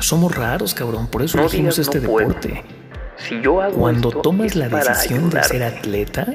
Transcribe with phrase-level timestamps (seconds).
[0.00, 2.64] Somos raros, cabrón, por eso elegimos este deporte.
[3.16, 6.26] Si yo hago Cuando tomas la decisión de ser atleta,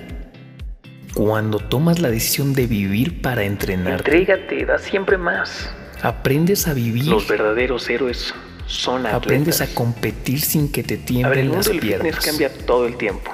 [1.13, 5.69] cuando tomas la decisión de vivir para entrenar, Entrégate, da siempre más.
[6.01, 8.33] aprendes a vivir, Los verdaderos héroes
[8.67, 9.15] son atletas.
[9.23, 12.25] aprendes a competir sin que te el tiemblen las fitness piernas.
[12.25, 13.31] cambia todo el tiempo.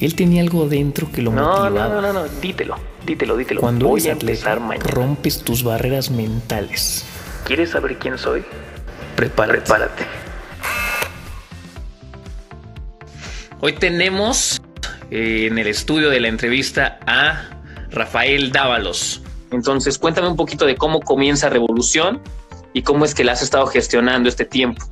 [0.00, 1.70] Él tenía algo dentro que lo No, motivaba.
[1.88, 2.76] no, no, no, no, dítelo,
[3.06, 3.60] dítelo, dítelo.
[3.60, 4.84] Cuando Voy eres atleta, mañana.
[4.90, 7.04] rompes tus barreras mentales.
[7.46, 8.44] ¿Quieres saber quién soy?
[9.16, 9.58] Prepárate.
[9.60, 10.04] Prepárate.
[13.60, 14.60] Hoy tenemos
[15.10, 17.50] eh, en el estudio de la entrevista a
[17.90, 19.22] Rafael Dávalos.
[19.52, 22.20] Entonces, cuéntame un poquito de cómo comienza Revolución
[22.72, 24.84] y cómo es que la has estado gestionando este tiempo.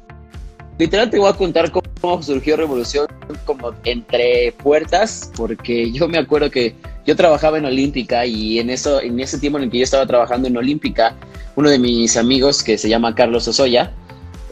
[0.79, 3.07] Literal te voy a contar cómo surgió Revolución
[3.45, 6.75] como entre puertas, porque yo me acuerdo que
[7.07, 10.07] yo trabajaba en Olímpica y en eso, en ese tiempo en el que yo estaba
[10.07, 11.17] trabajando en Olímpica,
[11.57, 13.93] uno de mis amigos que se llama Carlos Osoya,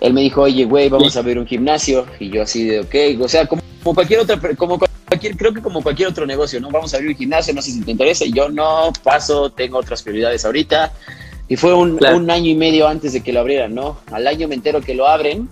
[0.01, 2.07] él me dijo, oye, güey, vamos a ver un gimnasio.
[2.21, 5.63] Y yo así de, ok, o sea, como, como cualquier otra, como cualquier, creo que
[5.63, 6.71] como cualquier otro negocio, ¿no?
[6.71, 8.25] Vamos a abrir un gimnasio, no sé si te interesa.
[8.25, 10.93] Y yo no paso, tengo otras prioridades ahorita.
[11.49, 12.19] Y fue un, Claro.
[12.19, 13.99] un año y medio antes de que lo abrieran, ¿no?
[14.13, 15.49] Al año me entero que lo abren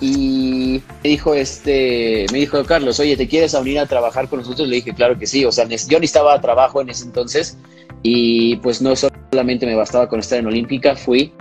[0.00, 4.66] y me dijo este, me dijo Carlos, oye, ¿te quieres unir a trabajar con nosotros?
[4.66, 7.58] Le dije, claro que sí, o sea, yo necesitaba trabajo en ese entonces
[8.02, 11.32] y pues no solamente me bastaba con estar en Olímpica, fui,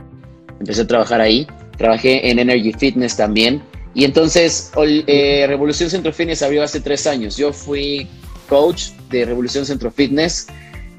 [0.60, 1.48] empecé a trabajar ahí,
[1.80, 3.64] trabajé en Energy Fitness también
[3.96, 8.08] y entonces eh, Revolución Centro Fitness abrió hace tres años, yo fui
[8.48, 10.48] coach de Revolución Centro Fitness,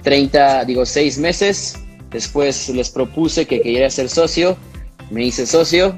[0.03, 1.79] 30, digo, seis meses,
[2.11, 4.57] después les propuse que quería ser socio,
[5.11, 5.97] me hice socio,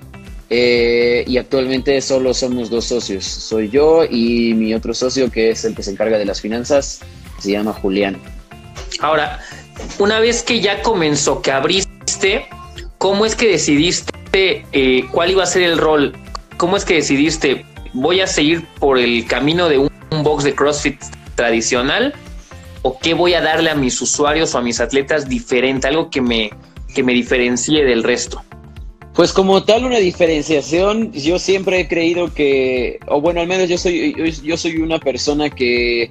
[0.51, 3.25] eh, y actualmente solo somos dos socios.
[3.25, 7.01] Soy yo y mi otro socio que es el que se encarga de las finanzas,
[7.39, 8.19] se llama Julián.
[9.01, 9.41] Ahora,
[9.99, 12.47] una vez que ya comenzó, que abriste,
[12.99, 16.15] ¿cómo es que decidiste eh, cuál iba a ser el rol?
[16.57, 19.91] ¿Cómo es que decidiste, voy a seguir por el camino de un,
[20.23, 21.01] box de CrossFit
[21.35, 22.15] tradicional?
[22.83, 25.87] ¿O qué voy a darle a mis usuarios o a mis atletas diferente?
[25.87, 26.51] Algo que me,
[26.95, 28.43] que me diferencie del resto.
[29.15, 33.77] Pues como tal una diferenciación, yo siempre he creído que, o bueno, al menos yo
[33.77, 36.11] soy, yo, soy una persona que,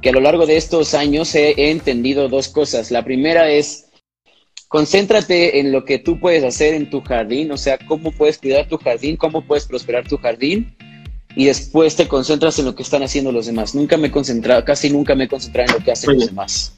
[0.00, 2.90] que a lo largo de estos años he entendido dos cosas.
[2.90, 3.89] La primera es,
[4.70, 8.68] concéntrate en lo que tú puedes hacer en tu jardín, o sea, cómo puedes cuidar
[8.68, 10.72] tu jardín, cómo puedes prosperar tu jardín,
[11.34, 13.74] y después te concentras en lo que están haciendo los demás.
[13.74, 16.72] Nunca me he concentrado, casi nunca me he concentrado en lo que hacen los demás.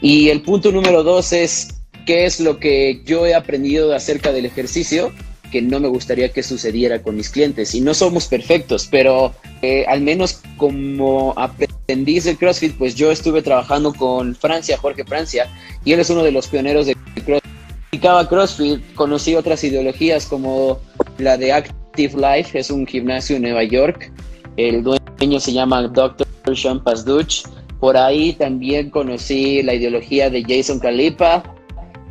[0.00, 1.74] Y el punto número dos es,
[2.06, 5.12] ¿qué es lo que yo he aprendido acerca del ejercicio?
[5.54, 7.76] Que no me gustaría que sucediera con mis clientes.
[7.76, 9.32] Y no somos perfectos, pero
[9.62, 15.46] eh, al menos como aprendiz de CrossFit, pues yo estuve trabajando con Francia, Jorge Francia,
[15.84, 18.28] y él es uno de los pioneros de CrossFit.
[18.28, 20.80] CrossFit, conocí otras ideologías como
[21.18, 24.10] la de Active Life, es un gimnasio en Nueva York.
[24.56, 26.26] El dueño se llama Dr.
[26.56, 27.44] Sean Pasduch.
[27.78, 31.53] Por ahí también conocí la ideología de Jason Calipa,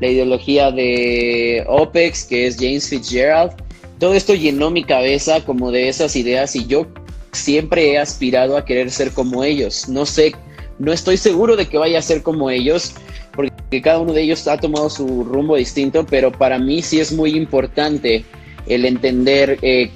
[0.03, 3.53] la ideología de OPEX, que es James Fitzgerald.
[3.99, 6.87] Todo esto llenó mi cabeza como de esas ideas y yo
[7.31, 9.87] siempre he aspirado a querer ser como ellos.
[9.87, 10.33] No sé,
[10.77, 12.95] no estoy seguro de que vaya a ser como ellos,
[13.33, 17.13] porque cada uno de ellos ha tomado su rumbo distinto, pero para mí sí es
[17.13, 18.25] muy importante
[18.67, 19.89] el entender eh,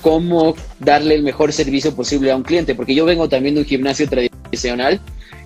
[0.00, 3.66] cómo darle el mejor servicio posible a un cliente, porque yo vengo también de un
[3.66, 4.98] gimnasio tradicional,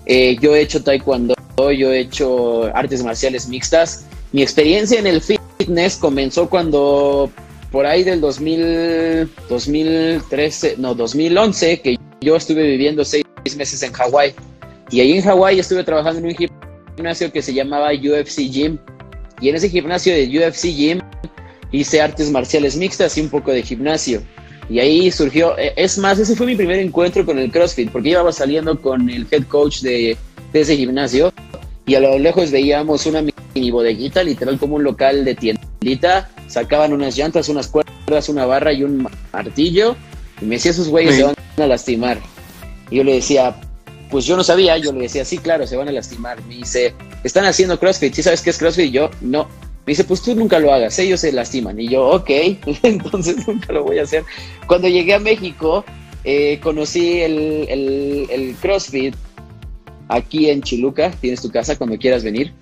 [0.05, 4.05] eh, yo he hecho taekwondo, yo he hecho artes marciales mixtas.
[4.31, 7.31] Mi experiencia en el fitness comenzó cuando
[7.71, 13.25] por ahí del 2000, 2013, no, 2011, que yo estuve viviendo seis
[13.57, 14.33] meses en Hawái.
[14.91, 16.49] Y ahí en Hawái estuve trabajando en un
[16.95, 18.77] gimnasio que se llamaba UFC Gym.
[19.41, 20.99] Y en ese gimnasio de UFC Gym
[21.71, 24.21] hice artes marciales mixtas y un poco de gimnasio.
[24.69, 28.09] Y ahí surgió, eh, es más, ese fue mi primer encuentro con el CrossFit, porque
[28.09, 30.17] iba saliendo con el head coach de,
[30.51, 31.31] de ese gimnasio
[31.87, 36.91] y a lo lejos veíamos una mini bodeguita, literal como un local de tiendita, sacaban
[36.93, 39.95] unas llantas, unas cuerdas, una barra y un martillo,
[40.41, 41.21] y me decía, esos güeyes Sí.
[41.21, 42.19] se van a lastimar.
[42.91, 43.55] Y yo le decía,
[44.11, 46.43] pues yo no sabía, yo le decía, sí, claro, se van a lastimar.
[46.43, 48.87] Me dice, están haciendo CrossFit, ¿sí sabes qué es CrossFit?
[48.87, 49.45] Y yo, no.
[49.85, 51.79] Me dice, pues tú nunca lo hagas, ellos se lastiman.
[51.79, 52.29] Y yo, ok,
[52.83, 54.25] entonces nunca lo voy a hacer.
[54.67, 55.85] Cuando llegué a México,
[56.25, 59.15] eh, conocí el, el, el CrossFit
[60.09, 62.53] aquí en Chiluca, tienes tu casa cuando quieras venir.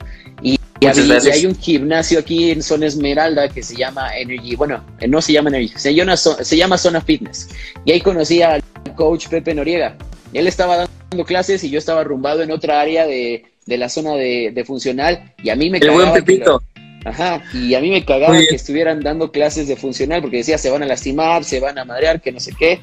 [0.42, 4.56] Y, y había- y hay un gimnasio aquí en Zona Esmeralda que se llama Energy,
[4.56, 7.50] bueno, eh, no se llama Energy, se llama, se llama Zona Fitness.
[7.86, 8.62] Y ahí conocí al
[8.96, 9.96] coach Pepe Noriega.
[10.34, 14.16] Él estaba dando clases y yo estaba rumbado en otra área de, de la zona
[14.16, 16.62] de, de funcional y a mí me El buen Pepito.
[17.06, 20.72] Ajá, y a mí me cagaba que estuvieran dando clases de funcional porque decía se
[20.72, 22.80] van a lastimar, se van a madrear, que no sé qué.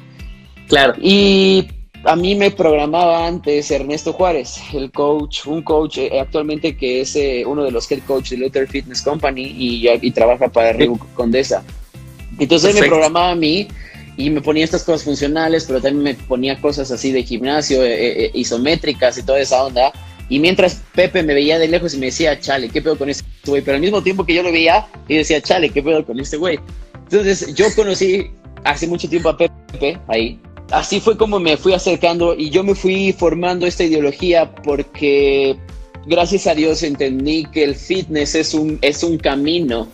[0.69, 0.93] Claro.
[0.99, 1.67] Y
[2.05, 7.15] a mí me programaba antes Ernesto Juárez, el coach, un coach eh, actualmente que es
[7.15, 10.97] eh, uno de los head coach de Luther Fitness Company y, y trabaja para Río
[11.15, 11.63] Condesa.
[12.39, 13.67] Entonces él me programaba a mí
[14.17, 18.31] y me ponía estas cosas funcionales, pero también me ponía cosas así de gimnasio, eh,
[18.33, 19.91] isométricas y toda esa onda.
[20.29, 23.25] Y mientras Pepe me veía de lejos y me decía, chale, ¿qué pedo con este
[23.45, 23.61] güey?
[23.61, 26.37] Pero al mismo tiempo que yo lo veía, y decía, chale, ¿qué pedo con este
[26.37, 26.59] güey?
[27.03, 28.31] Entonces yo conocí
[28.63, 30.39] hace mucho tiempo a Pepe ahí.
[30.71, 35.57] Así fue como me fui acercando y yo me fui formando esta ideología porque
[36.05, 39.87] gracias a Dios entendí que el fitness es un, es un camino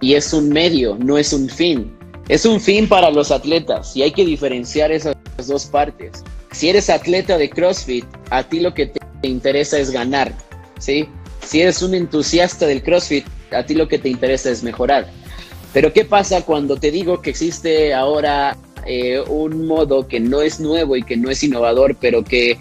[0.00, 1.96] y es un medio, no es un fin.
[2.28, 5.16] Es un fin para los atletas y hay que diferenciar esas
[5.48, 6.22] dos partes.
[6.52, 10.32] Si eres atleta de CrossFit, a ti lo que te te interesa es ganar,
[10.78, 11.08] ¿sí?
[11.42, 15.10] Si eres un entusiasta del CrossFit, a ti lo que te interesa es mejorar.
[15.72, 18.56] Pero ¿qué pasa cuando te digo que existe ahora
[18.86, 22.58] eh, un modo que no es nuevo y que no es innovador, pero que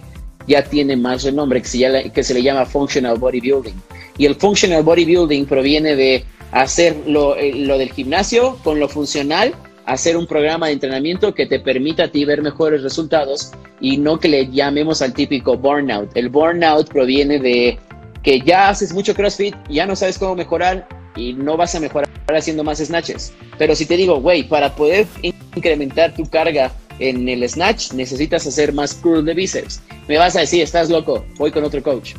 [0.48, 3.76] ya tiene más renombre, que se, que se le llama Functional Bodybuilding?
[4.18, 9.54] Y el Functional Bodybuilding proviene de hacer lo, eh, lo del gimnasio con lo funcional
[9.90, 13.52] hacer un programa de entrenamiento que te permita a ti ver mejores resultados
[13.82, 16.16] y no que le llamemos al típico burnout.
[16.16, 17.80] El burnout proviene de
[18.22, 22.10] que ya haces mucho CrossFit, ya no sabes cómo mejorar y no vas a mejorar
[22.28, 23.34] haciendo más snatches.
[23.58, 25.08] Pero si te digo, güey, para poder
[25.56, 29.82] incrementar tu carga en el snatch necesitas hacer más curl de bíceps.
[30.08, 32.16] Me vas a decir, estás loco, voy con otro coach.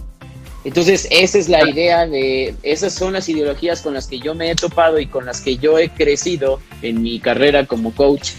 [0.65, 4.51] Entonces, esa es la idea de, esas son las ideologías con las que yo me
[4.51, 8.33] he topado y con las que yo he crecido en mi carrera como coach.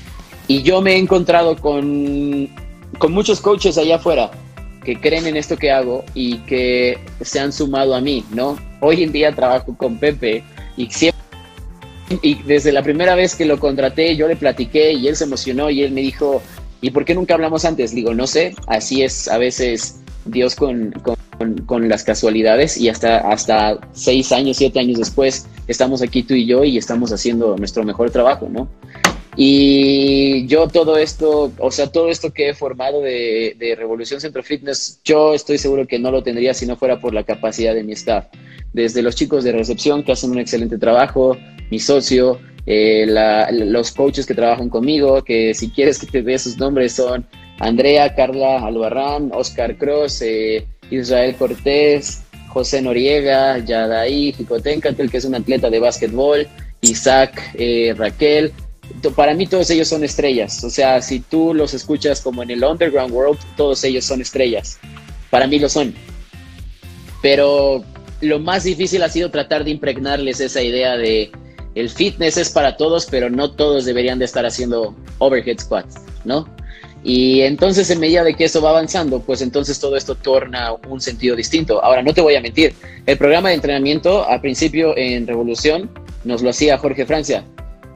[0.48, 2.48] Y yo me he encontrado con,
[3.00, 4.30] con muchos coaches allá afuera
[4.84, 8.58] que creen en esto que hago y que se han sumado a mí, ¿no?
[8.82, 10.44] Hoy en día trabajo con Pepe
[10.76, 11.22] y siempre,
[12.22, 15.70] y desde la primera vez que lo contraté, yo le platiqué y él se emocionó
[15.70, 16.42] y él me dijo,
[16.82, 17.96] ¿y por qué nunca hablamos antes?
[17.96, 20.94] Digo, no sé, así es a veces Dios con,
[21.66, 26.46] con, las casualidades y hasta, hasta seis años, siete años después estamos aquí tú y
[26.46, 28.68] yo y estamos haciendo nuestro mejor trabajo, ¿no?
[29.38, 35.00] Y yo todo esto, o sea, todo esto que he formado de, Revolución Centro Fitness,
[35.04, 37.94] yo estoy seguro que no lo tendría si no fuera por la capacidad de mi
[37.94, 38.26] staff.
[38.74, 41.38] Desde los chicos de recepción que hacen un excelente trabajo,
[41.70, 43.06] mi socio, eh,
[43.52, 47.26] los coaches que trabajan conmigo, que si quieres que te dé sus nombres son
[47.60, 55.36] Andrea, Carla Albarrán, Oscar Cross, eh, Israel Cortés, José Noriega, Yadaí, Jicotencatel, que es un
[55.36, 56.48] atleta de básquetbol,
[56.82, 58.52] Isaac, eh, Raquel.
[59.16, 60.64] Para mí todos ellos son estrellas.
[60.64, 64.80] O sea, si tú los escuchas como en el Underground World, todos ellos son estrellas.
[65.30, 65.94] Para mí lo son.
[67.22, 67.84] Pero
[68.22, 71.32] lo más difícil ha sido tratar de impregnarles esa idea de
[71.76, 75.96] el fitness es para todos, pero no todos deberían de estar haciendo overhead squats,
[76.26, 76.48] ¿no?
[77.04, 81.02] Y entonces, en medida de que eso va avanzando, pues entonces todo esto torna un
[81.02, 81.84] sentido distinto.
[81.84, 82.76] Ahora, no te voy a mentir,
[83.08, 85.90] el programa de entrenamiento al principio en Revolución
[86.24, 87.44] nos lo hacía Jorge Francia,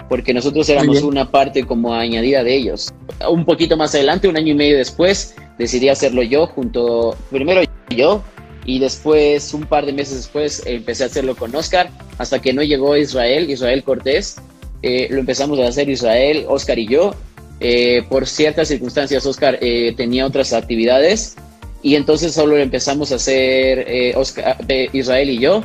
[0.09, 2.93] porque nosotros éramos una parte como añadida de ellos.
[3.29, 8.23] Un poquito más adelante, un año y medio después, decidí hacerlo yo junto, primero yo,
[8.65, 12.63] y después, un par de meses después, empecé a hacerlo con Oscar, hasta que no
[12.63, 14.37] llegó Israel, Israel Cortés.
[14.81, 17.15] Eh, lo empezamos a hacer Israel, Oscar y yo,
[17.59, 21.35] eh, por ciertas circunstancias, Oscar eh, tenía otras actividades
[21.81, 24.57] y entonces solo empezamos a hacer Oscar,
[24.93, 25.63] Israel y yo.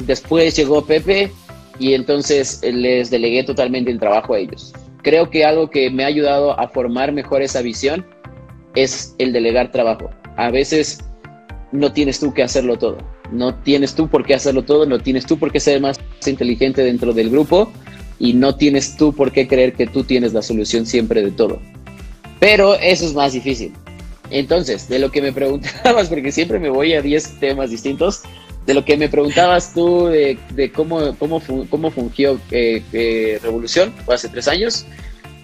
[0.00, 1.32] Después llegó Pepe
[1.78, 4.72] y entonces les delegué totalmente el trabajo a ellos.
[5.02, 8.06] Creo que algo que me ha ayudado a formar mejor esa visión
[8.74, 10.10] es el delegar trabajo.
[10.36, 11.00] A veces
[11.72, 12.98] no tienes tú que hacerlo todo.
[13.32, 16.84] No tienes tú por qué hacerlo todo, no tienes tú por qué ser más inteligente
[16.84, 17.72] dentro del grupo
[18.18, 21.58] y no tienes tú por qué creer que tú tienes la solución siempre de todo.
[22.38, 23.72] Pero eso es más difícil.
[24.30, 28.22] Entonces, de lo que me preguntabas, porque siempre me voy a 10 temas distintos,
[28.66, 30.38] de lo que me preguntabas tú de,
[30.74, 34.86] cómo, cómo, cómo fungió eh, eh, Revolución hace tres años,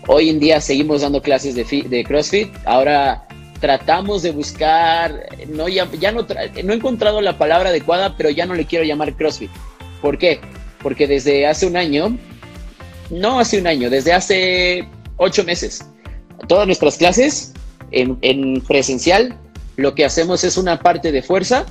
[0.07, 2.49] hoy en día seguimos dando clases de, CrossFit.
[2.65, 3.27] Ahora
[3.61, 6.23] tratamos de buscar, no, ya, ya no,
[6.65, 9.51] no he encontrado la palabra adecuada, pero ya no le quiero llamar CrossFit.
[10.01, 10.41] ¿Por qué?
[10.83, 12.17] Porque desde hace un año
[13.11, 15.85] no hace un año, desde hace ocho meses.
[16.47, 17.53] Todas nuestras clases
[17.91, 19.37] en, presencial,
[19.77, 21.67] lo que hacemos es una parte de fuerza,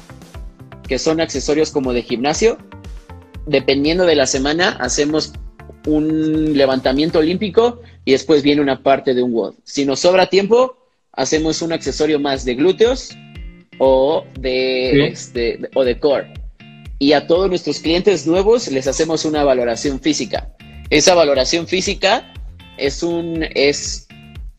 [0.88, 2.58] que son accesorios como de gimnasio.
[3.46, 5.34] Dependiendo de la semana, hacemos
[5.86, 9.56] un levantamiento olímpico y después viene una parte de un WOD.
[9.64, 10.78] Si nos sobra tiempo,
[11.14, 13.16] hacemos un accesorio más de glúteos
[13.80, 16.34] o de, este, o de core.
[17.00, 20.50] y a todos nuestros clientes nuevos les hacemos una valoración física.
[20.90, 22.34] Esa valoración física
[22.78, 24.08] es un, es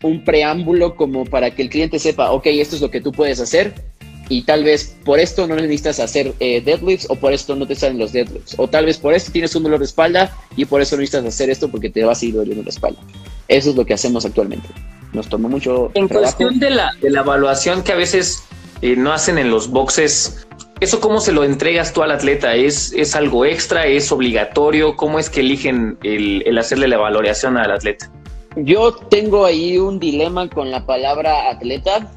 [0.03, 3.41] un preámbulo como para que el cliente sepa, ok, esto es lo que tú puedes
[3.41, 3.88] hacer
[4.29, 7.75] y tal vez por esto no necesitas hacer eh, deadlifts o por esto no te
[7.75, 10.81] salen los deadlifts o tal vez por esto tienes un dolor de espalda y por
[10.81, 13.01] eso no necesitas hacer esto porque te va a seguir doliendo la espalda.
[13.49, 14.69] Eso es lo que hacemos actualmente.
[15.13, 15.91] Nos tomó mucho.
[15.95, 18.45] En cuestión de la, de la evaluación que a veces
[18.83, 20.47] eh, no hacen en los boxes,
[20.81, 22.55] ¿eso cómo se lo entregas tú al atleta?
[22.55, 23.87] ¿Es, es algo extra?
[23.87, 24.97] ¿Es obligatorio?
[24.97, 28.11] ¿Cómo es que eligen el, el hacerle la evaluación al atleta?
[28.57, 32.11] Yo tengo ahí un dilema con la palabra atleta.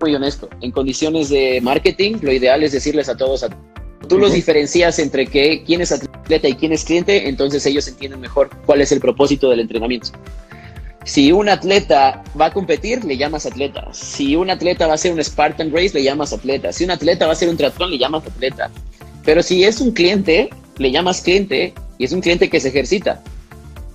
[0.00, 3.44] Muy honesto, en condiciones de marketing, lo ideal es decirles a todos,
[4.08, 8.20] tú los diferencias entre que, quién es atleta y quién es cliente, entonces ellos entienden
[8.20, 10.10] mejor cuál es el propósito del entrenamiento.
[11.04, 13.88] Si un atleta va a competir, le llamas atleta.
[13.94, 16.70] Si un atleta va a hacer un Spartan Race, le llamas atleta.
[16.70, 18.70] Si un atleta va a hacer un triatlón, le llamas atleta.
[19.24, 23.22] Pero si es un cliente, le llamas cliente y es un cliente que se ejercita.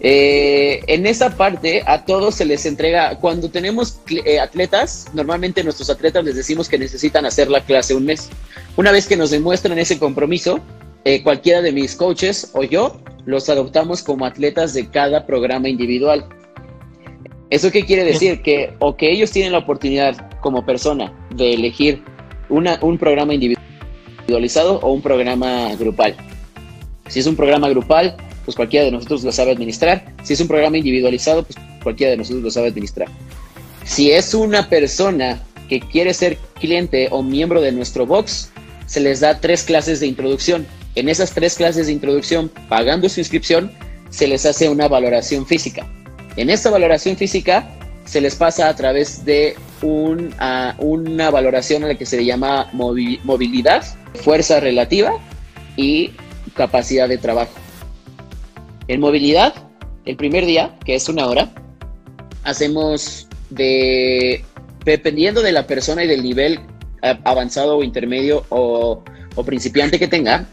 [0.05, 5.89] Eh, en esa parte a todos se les entrega, cuando tenemos eh, atletas, normalmente nuestros
[5.89, 8.29] atletas les decimos que necesitan hacer la clase un mes.
[8.75, 10.60] Una vez que nos demuestran ese compromiso,
[11.05, 16.25] eh, cualquiera de mis coaches o yo los adoptamos como atletas de cada programa individual.
[17.50, 18.41] ¿Eso qué quiere decir?
[18.41, 22.03] Que o que ellos tienen la oportunidad como persona de elegir
[22.50, 26.15] una, un programa individualizado o un programa grupal.
[27.07, 30.05] Si es un programa grupal, pues cualquiera de nosotros lo sabe administrar.
[30.23, 33.07] Si es un programa individualizado, pues cualquiera de nosotros lo sabe administrar.
[33.85, 38.51] Si es una persona que quiere ser cliente o miembro de nuestro box,
[38.85, 40.65] se les da tres clases de introducción.
[40.95, 43.71] En esas tres clases de introducción, pagando su inscripción,
[44.09, 45.88] se les hace una valoración física.
[46.35, 47.67] En esta valoración física
[48.05, 50.33] se les pasa a través de un,
[50.77, 53.83] una valoración a la que se le llama movilidad,
[54.15, 55.13] fuerza relativa
[55.75, 56.12] y
[56.55, 57.62] capacidad de trabajo.
[58.88, 59.54] En movilidad,
[60.06, 61.54] el primer día, que es una hora,
[62.44, 64.44] hacemos de,
[64.84, 66.60] dependiendo de la persona y del nivel
[67.02, 69.04] avanzado o intermedio o,
[69.46, 70.46] principiante que tenga,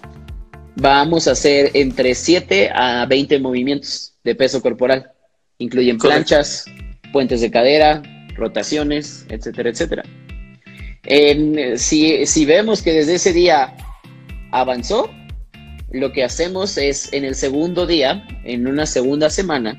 [0.76, 5.10] vamos a hacer entre 7 a 20 movimientos de peso corporal.
[5.58, 6.64] Incluyen planchas,
[7.12, 8.02] puentes de cadera,
[8.34, 10.02] rotaciones, etcétera, etcétera.
[11.76, 13.76] si, si vemos que desde ese día
[14.50, 15.10] avanzó,
[15.90, 19.76] lo que hacemos es en el segundo día, en una segunda semana,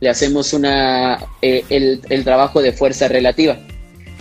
[0.00, 3.58] le hacemos una, eh, el, trabajo de fuerza relativa.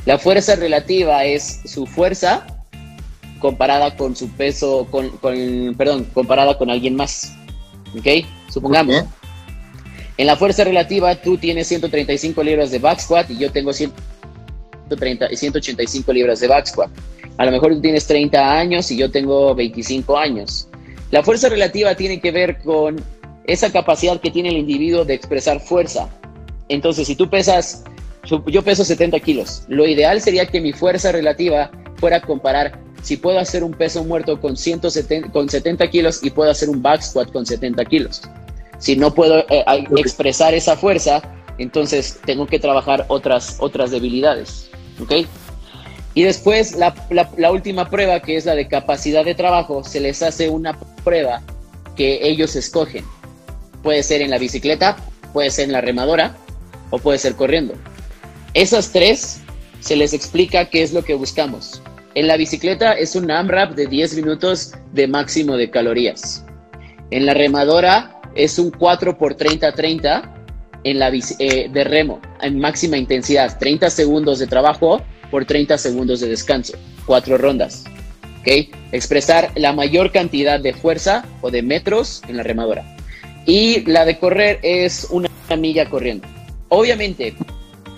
[0.06, 2.46] La fuerza relativa es su fuerza
[3.40, 5.12] comparada con su peso, con,
[5.78, 7.34] perdón, comparada con alguien más.
[7.98, 8.26] ¿Ok?
[8.50, 9.06] Supongamos.
[10.18, 15.30] En la fuerza relativa tú tienes 135 libras de back squat y yo tengo 130,
[15.30, 16.92] 185 libras de back squat.
[17.38, 20.69] A lo mejor tú tienes 30 años y yo tengo 25 años.
[21.12, 23.04] La fuerza relativa tiene que ver con
[23.46, 26.10] esa capacidad que tiene el individuo de expresar fuerza.
[26.68, 27.84] Entonces, si tú pesas,
[28.24, 33.18] yo peso 70 kilos, lo ideal sería que mi fuerza relativa fuera a comparar si
[33.18, 37.02] puedo hacer un peso muerto con, 170, con 70 kilos y puedo hacer un back
[37.02, 38.22] squat con 70 kilos.
[38.78, 39.64] Si no puedo eh,
[39.98, 41.22] expresar esa fuerza,
[41.58, 44.70] entonces tengo que trabajar otras, otras debilidades.
[45.02, 45.26] ¿Ok?
[46.14, 50.50] Y después la, última prueba, que es la de capacidad de trabajo, se les hace
[50.50, 51.42] una prueba
[51.96, 53.06] que ellos escogen.
[53.84, 54.98] Puede ser en la bicicleta,
[55.34, 56.36] puede ser en la remadora
[56.90, 57.76] o puede ser corriendo.
[58.54, 59.42] Esas tres
[59.80, 61.82] se les explica qué es lo que buscamos.
[62.16, 66.44] En la bicicleta es un AMRAP de 10 minutos de máximo de calorías.
[67.12, 70.30] En la remadora es un 4 por 30-30
[70.84, 75.02] en la eh, de remo en máxima intensidad, 30 segundos de trabajo
[75.32, 76.74] por 30 segundos de descanso,
[77.06, 77.84] cuatro rondas.
[78.42, 78.70] ¿ok?
[78.92, 82.96] Expresar la mayor cantidad de fuerza o de metros en la remadora.
[83.46, 86.28] Y la de correr es una milla corriendo.
[86.70, 87.34] Obviamente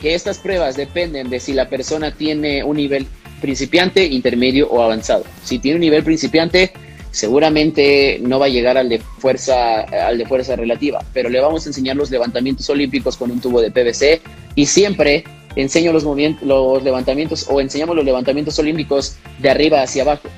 [0.01, 3.05] que estas pruebas dependen de si la persona tiene un nivel
[3.39, 5.25] principiante, intermedio o avanzado.
[5.43, 6.71] Si tiene un nivel principiante,
[7.11, 11.65] seguramente no va a llegar al de fuerza al de fuerza relativa, pero le vamos
[11.65, 14.21] a enseñar los levantamientos olímpicos con un tubo de PVC
[14.55, 20.03] y siempre enseño los, movimientos, los levantamientos o enseñamos los levantamientos olímpicos de arriba hacia
[20.03, 20.29] abajo.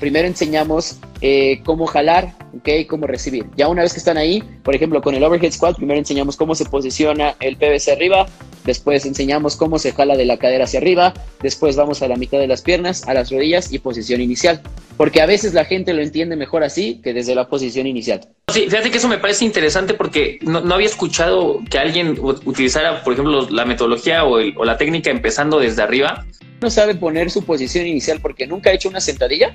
[0.00, 3.46] Primero enseñamos eh, cómo jalar, okay, cómo recibir.
[3.56, 6.54] Ya una vez que están ahí, por ejemplo, con el overhead squat, primero enseñamos cómo
[6.54, 8.26] se posiciona el PVC arriba,
[8.66, 12.38] después enseñamos cómo se jala de la cadera hacia arriba, después vamos a la mitad
[12.38, 14.60] de las piernas, a las rodillas y posición inicial.
[14.96, 18.20] Porque a veces la gente lo entiende mejor así que desde la posición inicial.
[18.52, 23.12] Sí, fíjate que eso me parece interesante porque no, había escuchado que alguien utilizara, por
[23.12, 26.26] ejemplo, la metodología o, o, la técnica empezando desde arriba.
[26.60, 29.54] No sabe poner su posición inicial porque nunca ha hecho una sentadilla.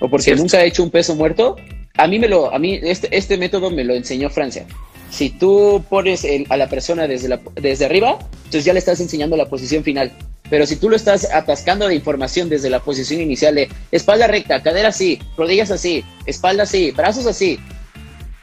[0.00, 1.56] o porque nunca ha hecho un peso muerto,
[1.96, 4.66] a mí me lo, a mí este, este método me lo enseñó Francia.
[5.10, 9.36] Si tú pones a la persona desde, la, desde arriba, entonces ya le estás enseñando
[9.36, 10.12] la posición final.
[10.48, 14.62] Pero si tú lo estás atascando de información desde la posición inicial de espalda recta,
[14.62, 17.58] cadera así, rodillas así, espalda así, brazos así,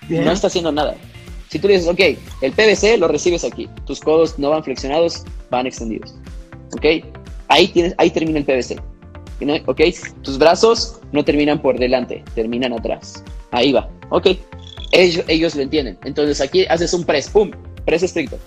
[0.08, 0.96] no está haciendo nada.
[1.50, 2.00] Si tú le dices, ok,
[2.42, 6.16] el PVC lo recibes aquí, tus codos no van flexionados, van extendidos.
[6.74, 7.06] Ok,
[7.50, 8.78] ahí, tienes, ahí termina el PVC.
[9.66, 9.82] Ok,
[10.22, 13.24] tus brazos no terminan por delante, terminan atrás.
[13.52, 13.90] Ahí va.
[14.10, 14.28] Ok,
[14.92, 15.98] ellos, ellos lo entienden.
[16.04, 17.52] Entonces aquí haces un press, pum,
[17.86, 18.38] press estricto.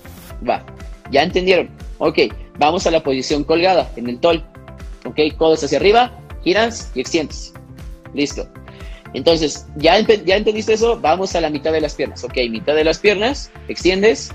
[0.49, 0.65] Va.
[1.11, 1.71] ¿Ya entendieron?
[1.99, 2.19] Ok,
[2.59, 4.45] vamos a la posición colgada en el tol.
[5.05, 7.53] Ok, codos hacia arriba, giras y extiendes.
[8.15, 8.49] Listo.
[9.13, 10.99] Entonces, ¿ya, ¿ya entendiste eso?
[11.01, 12.23] Vamos a la mitad de las piernas.
[12.23, 14.31] Ok, mitad de las piernas, extiendes,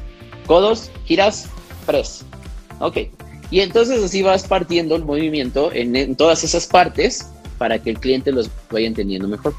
[0.46, 1.48] codos, giras,
[1.86, 2.26] press.
[2.80, 2.98] Ok.
[3.52, 8.00] Y entonces así vas partiendo el movimiento en, en todas esas partes para que el
[8.00, 9.54] cliente los vaya entendiendo mejor.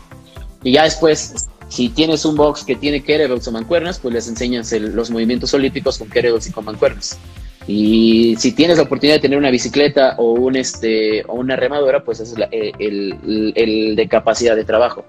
[0.62, 4.72] Y ya después si tienes un box que tiene kettlebells o mancuernas, pues les enseñas
[4.72, 7.18] los movimientos olímpicos con kettlebells y con mancuernas.
[7.66, 12.20] Y si tienes la oportunidad de tener una bicicleta o, este, o una remadora, pues
[12.20, 15.04] es eh, el, de capacidad de trabajo.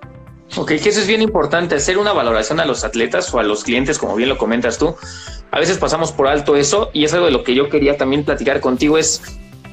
[0.55, 3.63] Ok, que eso es bien importante, hacer una valoración a los atletas o a los
[3.63, 4.95] clientes, como bien lo comentas tú.
[5.51, 8.23] A veces pasamos por alto eso y es algo de lo que yo quería también
[8.23, 9.21] platicar contigo, es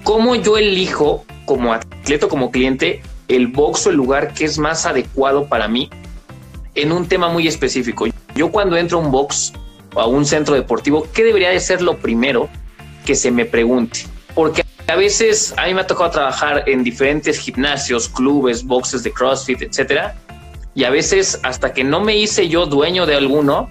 [0.03, 4.85] cómo yo elijo como atleta, como cliente, el box o el lugar que es más
[4.85, 5.89] adecuado para mí
[6.75, 8.07] en un tema muy específico.
[8.35, 9.53] Yo cuando entro a un box
[9.95, 12.49] o a un centro deportivo, ¿qué debería de ser lo primero
[13.05, 14.01] que se me pregunte?
[14.35, 19.13] Porque a veces a mí me ha tocado trabajar en diferentes gimnasios, clubes, boxes de
[19.13, 20.17] CrossFit, etcétera,
[20.75, 23.71] y a veces hasta que no me hice yo dueño de alguno,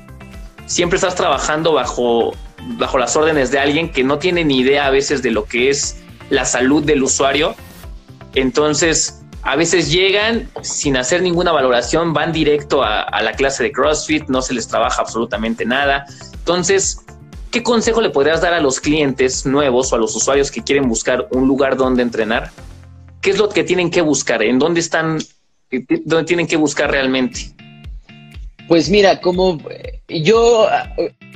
[0.66, 2.34] siempre estás trabajando bajo
[2.78, 5.70] bajo las órdenes de alguien que no tiene ni idea a veces de lo que
[5.70, 5.98] es
[6.30, 7.56] la salud del usuario.
[8.36, 14.28] Entonces, a veces llegan sin hacer ninguna valoración, van directo a, la clase de CrossFit,
[14.30, 16.06] no se les trabaja absolutamente nada.
[16.34, 17.06] Entonces,
[17.52, 20.88] ¿qué consejo le podrías dar a los clientes nuevos o a los usuarios que quieren
[20.88, 22.52] buscar un lugar donde entrenar?
[23.22, 24.42] ¿Qué es lo que tienen que buscar?
[24.44, 25.20] ¿En dónde están?
[26.06, 27.54] ¿Dónde tienen que buscar realmente?
[28.70, 29.60] Pues mira, como
[30.08, 30.68] yo,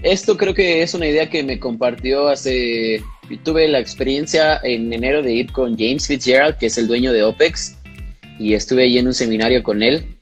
[0.01, 3.03] esto creo que es una idea que me compartió hace,
[3.43, 7.23] tuve la experiencia en enero de ir con James Fitzgerald, que es el dueño de
[7.23, 7.76] OPEX,
[8.39, 10.17] y estuve ahí en un seminario con él,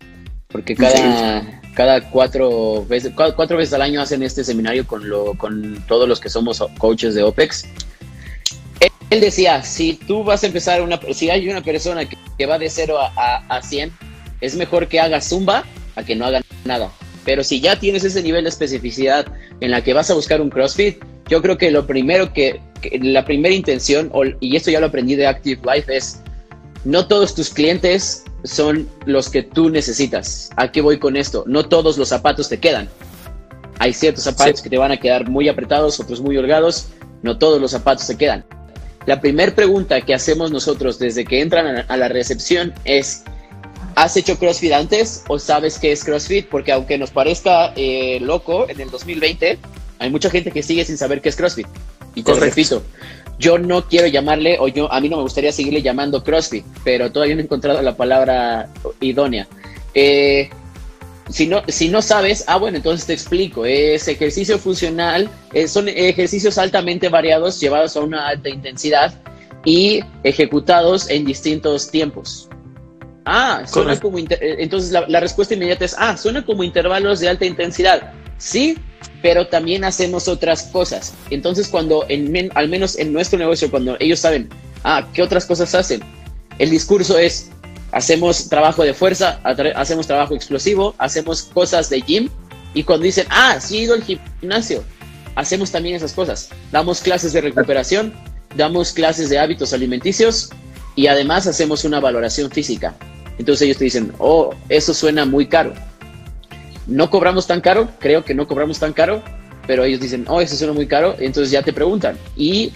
[0.48, 5.84] porque cada, cada cuatro, veces, cuatro veces al año hacen este seminario con, lo, con
[5.88, 7.66] todos los que somos coaches de OPEX.
[9.10, 12.70] Él, decía, si tú vas a empezar, una, si hay una persona que, va de
[12.70, 13.92] 0 a, a, 100,
[14.42, 15.64] es mejor que haga zumba
[15.96, 16.92] a que no haga nada.
[17.24, 19.26] Pero si ya tienes ese nivel de especificidad
[19.60, 22.62] en la que vas a buscar un CrossFit, yo creo que lo primero que,
[23.02, 26.22] la primera intención, y esto ya lo aprendí de Active Life, es
[26.86, 30.52] no todos tus clientes son los que tú necesitas.
[30.56, 31.44] ¿A qué voy con esto?
[31.48, 32.88] No todos los zapatos te quedan.
[33.80, 36.88] Hay ciertos zapatos que te van a quedar muy apretados, otros muy holgados.
[37.24, 38.46] No todos los zapatos te quedan.
[39.08, 43.24] La primera pregunta que hacemos nosotros desde que entran a la recepción es,
[43.96, 46.48] ¿has hecho CrossFit antes o sabes qué es CrossFit?
[46.48, 49.58] Porque aunque nos parezca eh, loco, en el 2020
[49.98, 51.68] hay mucha gente que sigue sin saber qué es CrossFit.
[52.14, 52.84] Y te repito,
[53.38, 57.12] yo no quiero llamarle, o yo, a mí no me gustaría seguirle llamando CrossFit, pero
[57.12, 58.70] todavía no he encontrado la palabra
[59.02, 59.48] idónea.
[59.94, 60.50] Eh,
[61.30, 63.66] si no, si no sabes, ah, bueno, entonces te explico.
[63.66, 69.14] Es ejercicio funcional, eh, son ejercicios altamente variados, llevados a una alta intensidad
[69.66, 72.48] y ejecutados en distintos tiempos.
[73.26, 74.28] Ah, suena como eh,
[74.60, 78.14] entonces la, la, respuesta inmediata es, ah, suena como intervalos de alta intensidad.
[78.38, 78.78] Sí,
[79.26, 81.16] pero también hacemos otras cosas.
[81.32, 82.06] Entonces, cuando,
[82.54, 84.50] al menos en nuestro negocio, cuando ellos saben,
[84.84, 86.04] ah, ¿qué otras cosas hacen?
[86.60, 87.50] El discurso es,
[87.92, 92.30] hacemos trabajo de fuerza, hacemos trabajo explosivo, hacemos cosas de gym,
[92.76, 94.84] y cuando dicen, ah, sí he ido al gimnasio,
[95.34, 96.50] hacemos también esas cosas.
[96.72, 98.14] Damos clases de recuperación,
[98.56, 100.52] damos clases de hábitos alimenticios
[100.96, 102.94] y además hacemos una valoración física.
[103.40, 105.74] Entonces ellos te dicen, oh, eso suena muy caro
[106.88, 109.24] no cobramos tan caro, creo que no cobramos tan caro,
[109.68, 112.72] pero ellos dicen, oh, eso suena muy caro, entonces ya te preguntan, ¿y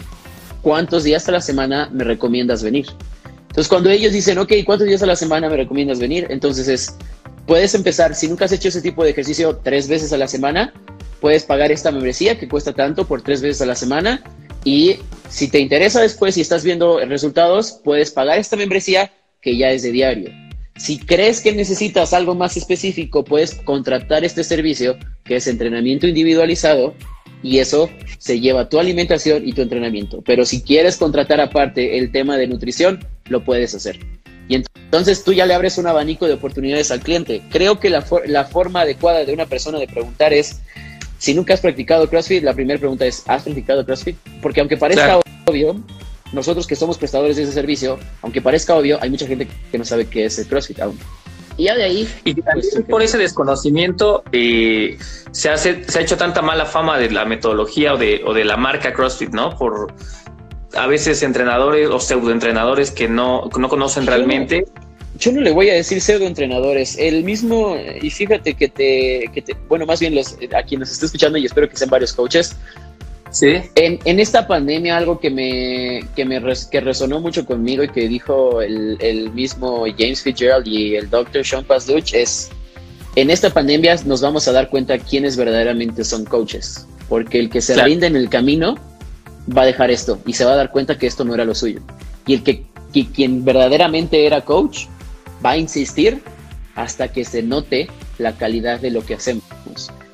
[0.62, 2.88] cuántos días a la semana me recomiendas venir?
[3.50, 6.28] Entonces cuando ellos dicen, ok, ¿cuántos días a la semana me recomiendas venir?
[6.30, 6.96] Entonces es,
[7.46, 10.74] puedes empezar, si nunca has hecho ese tipo de ejercicio tres veces a la semana,
[11.20, 14.24] puedes pagar esta membresía que cuesta tanto por tres veces a la semana
[14.64, 14.98] y
[15.30, 19.84] si te interesa después y estás viendo resultados, puedes pagar esta membresía que ya es
[19.84, 20.49] de diario.
[20.80, 26.96] Si crees que necesitas algo más específico, puedes contratar este servicio que es entrenamiento individualizado
[27.44, 30.24] y eso se lleva tu alimentación y tu entrenamiento.
[30.26, 34.00] Pero si quieres contratar aparte el tema de nutrición, lo puedes hacer.
[34.48, 37.42] Y entonces tú ya le abres un abanico de oportunidades al cliente.
[37.52, 40.62] Creo que la, la forma adecuada de una persona de preguntar es,
[41.18, 44.16] si nunca has practicado CrossFit, la primera pregunta es, ¿has practicado CrossFit?
[44.42, 45.84] Porque aunque parezca obvio,
[46.32, 49.86] nosotros que somos prestadores de ese servicio, aunque parezca obvio, hay mucha gente que no
[49.86, 50.98] sabe qué es el CrossFit aún.
[51.58, 52.08] Y ya de ahí.
[52.24, 54.98] Y pues, por ese desconocimiento eh,
[55.32, 58.46] se, hace, se ha hecho tanta mala fama de la metodología o de, o de
[58.46, 59.58] la marca CrossFit, ¿no?
[59.58, 59.94] Por
[60.76, 64.66] a veces entrenadores o pseudoentrenadores que no, no conocen realmente.
[65.18, 66.98] yo no le voy a decir pseudoentrenadores.
[66.98, 70.92] El mismo, y fíjate que te, que te bueno, más bien los, a quienes nos
[70.92, 72.56] esté escuchando y espero que sean varios coaches,
[73.32, 73.58] Sí.
[73.76, 78.08] En, en, esta pandemia algo que me, que me que resonó mucho conmigo y que
[78.08, 82.50] dijo el, el mismo James Fitzgerald y el doctor Sean Pasduch es,
[83.16, 87.62] en esta pandemia nos vamos a dar cuenta quiénes verdaderamente son coaches, porque el que
[87.62, 88.76] se rinde en el camino
[89.56, 91.54] va a dejar esto y se va a dar cuenta que esto no era lo
[91.54, 91.82] suyo.
[92.26, 94.86] Y el que, que quien verdaderamente era coach
[95.46, 96.22] va a insistir
[96.76, 99.44] hasta que se note la calidad de lo que hacemos.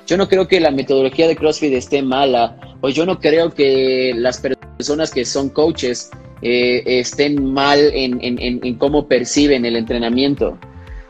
[0.06, 4.13] Yo no creo que la metodología de CrossFit esté mala, o yo no creo que
[4.15, 10.60] las personas que son coaches eh, estén mal en, en, cómo perciben el entrenamiento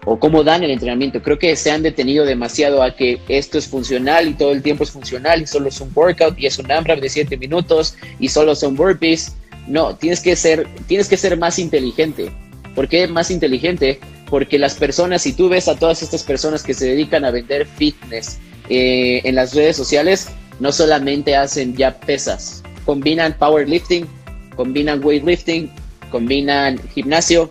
[0.05, 1.21] o cómo dan el entrenamiento.
[1.21, 4.83] Creo que se han detenido demasiado a que esto es funcional y todo el tiempo
[4.83, 8.29] es funcional y solo es un workout y es un AMRAP de 7 minutos y
[8.29, 9.35] solo son burpees.
[9.67, 12.31] No, tienes que ser, tienes que ser más inteligente.
[12.75, 13.99] ¿Por qué más inteligente?
[14.29, 17.65] Porque las personas, si tú ves a todas estas personas que se dedican a vender
[17.65, 24.07] fitness, eh, en las redes sociales no solamente hacen ya pesas, combinan powerlifting,
[24.55, 25.71] combinan weightlifting,
[26.09, 27.49] combinan gimnasio,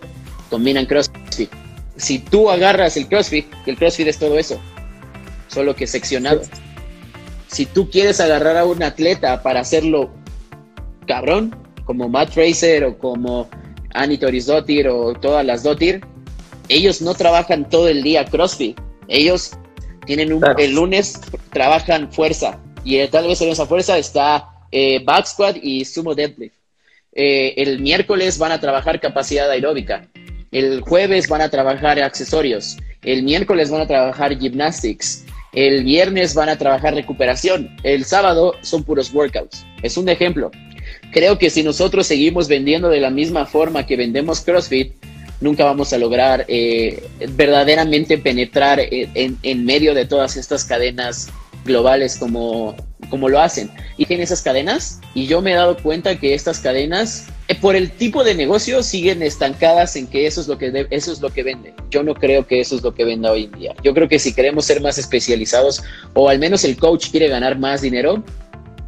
[0.49, 1.49] combinan CrossFit.
[1.97, 4.59] Si tú agarras el CrossFit, el CrossFit es todo eso,
[5.47, 6.41] solo que seccionado.
[7.47, 10.09] Si tú quieres agarrar a un atleta para hacerlo
[11.07, 13.47] cabrón, como Matt Fraser o como
[13.93, 16.01] Annie Torisdottir o todas las Dottir,
[16.67, 18.77] ellos no trabajan todo el día CrossFit.
[19.07, 19.51] Ellos
[20.05, 21.19] tienen un, el lunes
[21.51, 26.13] trabajan fuerza y eh, tal vez en esa fuerza está eh, back squat y sumo
[26.15, 26.55] deadlift.
[27.11, 30.07] Eh, el miércoles van a trabajar capacidad aeróbica.
[30.51, 32.77] El jueves van a trabajar accesorios.
[33.01, 35.25] El miércoles van a trabajar gymnastics.
[35.53, 37.75] El viernes van a trabajar recuperación.
[37.83, 39.65] El sábado son puros workouts.
[39.81, 40.51] Es un ejemplo.
[41.11, 44.93] Creo que si nosotros seguimos vendiendo de la misma forma que vendemos CrossFit,
[45.41, 51.29] nunca vamos a lograr eh, verdaderamente penetrar en, en, medio de todas estas cadenas
[51.65, 52.75] globales como,
[53.09, 53.69] como lo hacen.
[53.97, 57.75] Y tienen esas cadenas y yo me he dado cuenta que estas cadenas, eh, por
[57.75, 61.73] el tipo de negocio, siguen estancadas en que eso es, lo que es que vende.
[61.89, 63.75] Yo no creo que eso es lo que venda hoy en día.
[63.83, 67.57] Yo creo que si queremos ser más especializados o al menos el coach quiere ganar
[67.57, 68.23] más dinero,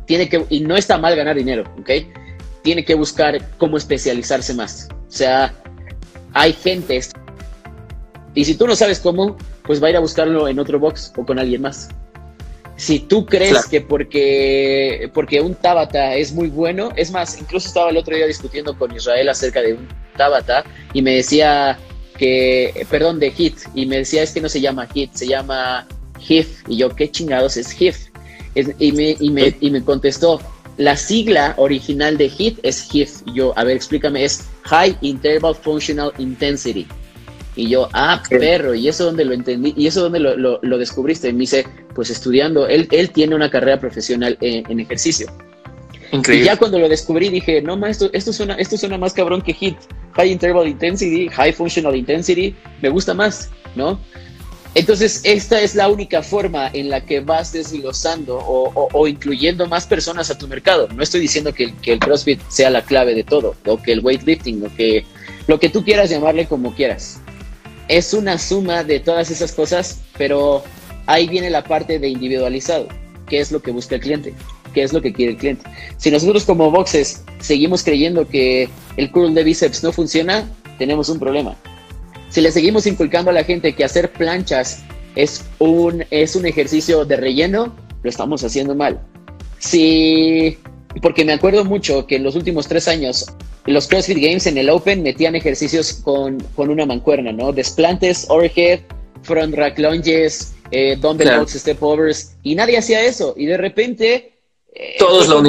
[0.05, 1.89] tiene que, y no está mal ganar dinero, ¿ok?
[2.63, 4.87] Tiene que buscar cómo especializarse más.
[4.91, 5.53] O sea,
[6.37, 7.01] hay gente.
[8.35, 11.11] Y si tú no sabes cómo, pues va a ir a buscarlo en otro box
[11.17, 11.89] o con alguien más.
[12.75, 17.89] Si tú crees que porque, porque un Tabata es muy bueno, es más, incluso estaba
[17.89, 21.79] el otro día discutiendo con Israel acerca de un Tabata y me decía
[22.19, 25.87] que, perdón, de HIT, y me decía es que no se llama HIT, se llama
[26.19, 28.09] HIF, y yo, ¿qué chingados es HIF?
[28.53, 30.39] y, me, y, me, y me contestó,
[30.77, 33.23] la sigla original de HIT es HIF.
[33.33, 36.87] yo, a ver, explícame, es High Interval Functional Intensity.
[37.55, 41.29] Y yo, ah, perro, y eso donde lo entendí, y eso donde lo, lo, descubriste.
[41.29, 45.27] Y me dice, pues estudiando, él, él tiene una carrera profesional en, ejercicio.
[46.11, 49.41] Y ya cuando lo descubrí dije, no, ma, esto, esto, suena, esto suena más cabrón
[49.41, 49.75] que HIT.
[50.13, 53.99] High Interval Intensity, High Functional Intensity, me gusta más, ¿no?
[54.77, 60.29] Entonces, esta es la única forma en la que vas desglosando o, incluyendo más personas
[60.29, 60.87] a tu mercado.
[60.95, 64.63] No estoy diciendo que, el CrossFit sea la clave de todo, o que el weightlifting,
[64.63, 65.03] o que
[65.47, 67.19] lo que tú quieras llamarle como quieras.
[67.87, 70.63] Es una suma de todas esas cosas, pero
[71.07, 72.87] ahí viene la parte de individualizado.
[73.25, 74.35] ¿Qué es lo que busca el cliente?
[74.75, 75.67] ¿Qué es lo que quiere el cliente?
[75.97, 81.17] Si nosotros como boxes seguimos creyendo que el curl de bíceps no funciona, tenemos un
[81.17, 81.57] problema
[82.29, 84.83] si le seguimos inculcando a la gente que hacer planchas
[85.15, 88.99] es un, es un ejercicio de relleno, lo estamos haciendo mal.
[89.59, 90.57] Si,
[91.01, 93.25] porque me acuerdo mucho que en los últimos tres años,
[93.65, 97.51] los CrossFit Games en el Open metían ejercicios con, con una mancuerna, ¿no?
[97.51, 98.81] Desplantes, overhead,
[99.23, 103.33] front rack lunges, eh, dumbbell box step overs, y nadie hacía eso.
[103.37, 104.33] Y de repente...
[104.73, 105.41] Eh, Todos lo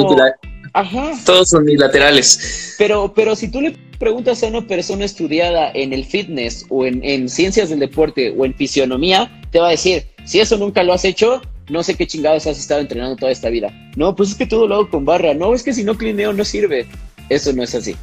[0.73, 1.13] Ajá.
[1.25, 2.75] Todos son unilaterales.
[2.77, 7.29] Pero, pero si tú le preguntas a una persona estudiada en el fitness o en,
[7.29, 11.05] ciencias del deporte o en fisionomía, te va a decir, si eso nunca lo has
[11.05, 13.71] hecho, no sé qué chingados has estado entrenando toda esta vida.
[13.95, 15.33] No, pues es que todo lo hago con barra.
[15.35, 16.87] No, es que si no clineo no sirve.
[17.29, 17.95] Eso no es así.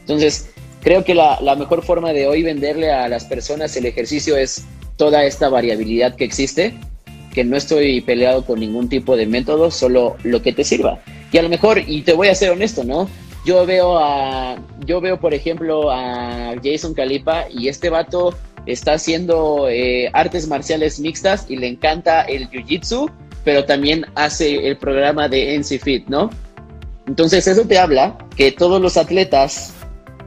[0.00, 0.50] Entonces,
[0.82, 4.64] Creo que la, la mejor forma de hoy venderle a las personas el ejercicio es
[4.96, 6.74] toda esta variabilidad que existe,
[7.34, 11.00] que no estoy peleado con ningún tipo de método, solo lo que te sirva.
[11.32, 13.08] Y a lo mejor, y te voy a ser honesto, ¿no?
[13.48, 18.34] Yo veo a, yo veo por ejemplo a Jason Calipa y este vato
[18.66, 23.10] está haciendo eh, artes marciales mixtas y le encanta el jiu-jitsu,
[23.44, 26.28] pero también hace el programa de NC Fit, ¿no?
[27.06, 29.72] Entonces eso te habla que todos los atletas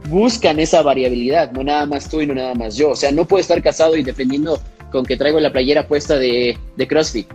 [0.09, 2.89] buscan esa variabilidad, no nada más tú y no nada más yo.
[2.89, 4.59] O sea, no puedo estar casado y dependiendo
[4.91, 7.27] con que traigo la playera puesta de, de CrossFit.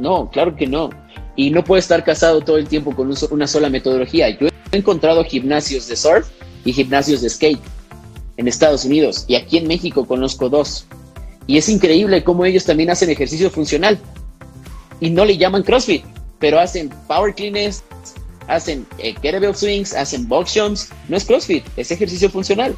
[0.00, 0.90] No, claro que no.
[1.36, 4.28] Y no puedo estar casado todo el tiempo con una sola metodología.
[4.30, 6.28] Yo he encontrado gimnasios de surf
[6.64, 7.60] y gimnasios de skate
[8.36, 10.86] en Estados Unidos y aquí en México conozco dos.
[11.46, 13.98] Y es increíble cómo ellos también hacen ejercicio funcional
[15.00, 16.04] y no le llaman CrossFit,
[16.38, 17.82] pero hacen power cleans,
[18.48, 20.88] hacen eh, kettlebell swings, hacen box jumps.
[21.08, 22.74] No es CrossFit, es ejercicio funcional.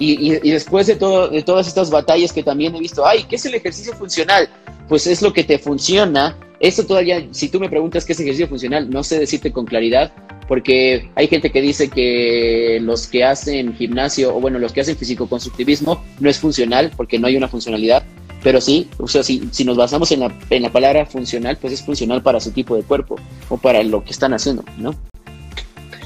[0.00, 3.92] Y, después de, todas estas batallas que también he visto, ay, ¿qué es el ejercicio
[3.94, 4.48] funcional?
[4.88, 6.38] Pues es lo que te funciona.
[6.60, 10.12] Esto todavía, si tú me preguntas qué es ejercicio funcional, no sé decirte con claridad,
[10.48, 14.96] porque hay gente que dice que los que hacen gimnasio o bueno, los que hacen
[14.96, 18.02] físico-constructivismo no es funcional porque no hay una funcionalidad,
[18.42, 21.74] pero sí, o sea, si, si nos basamos en la, en la palabra funcional, pues
[21.74, 23.16] es funcional para su tipo de cuerpo
[23.50, 24.94] o para lo que están haciendo, ¿no?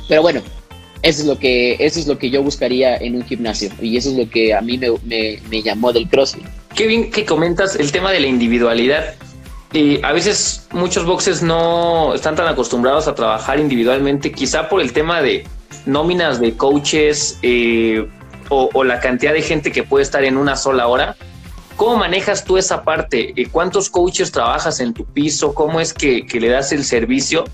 [0.09, 0.43] Pero bueno,
[1.03, 4.11] eso es lo que, eso es lo que yo buscaría en un gimnasio y eso
[4.11, 6.45] es lo que a mí me, me, me llamó del CrossFit.
[6.75, 9.15] Qué bien que comentas el tema de la individualidad
[9.73, 14.93] y a veces muchos boxes no están tan acostumbrados a trabajar individualmente, quizá por el
[14.93, 15.47] tema de
[15.87, 18.07] nóminas de coaches eh,
[18.49, 21.17] o, la cantidad de gente que puede estar en una sola hora.
[21.77, 23.33] ¿Cómo manejas tú esa parte?
[23.41, 25.55] Eh, ¿Cuántos coaches trabajas en tu piso?
[25.55, 27.45] ¿Cómo es que, que le das el servicio?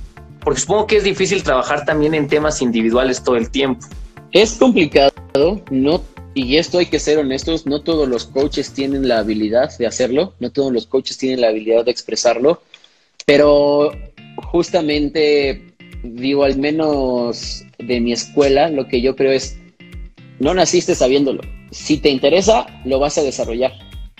[0.40, 3.86] Porque supongo que es difícil trabajar también en temas individuales todo el tiempo.
[4.32, 5.12] Es complicado,
[5.70, 6.02] no
[6.34, 10.34] y esto hay que ser honestos, no todos los coaches tienen la habilidad de hacerlo,
[10.40, 12.62] no todos los coaches tienen la habilidad de expresarlo,
[13.26, 13.92] pero
[14.36, 19.56] justamente digo, al menos de mi escuela, lo que yo creo es,
[20.38, 21.42] no naciste sabiéndolo.
[21.70, 23.72] Si te interesa, lo vas a desarrollar.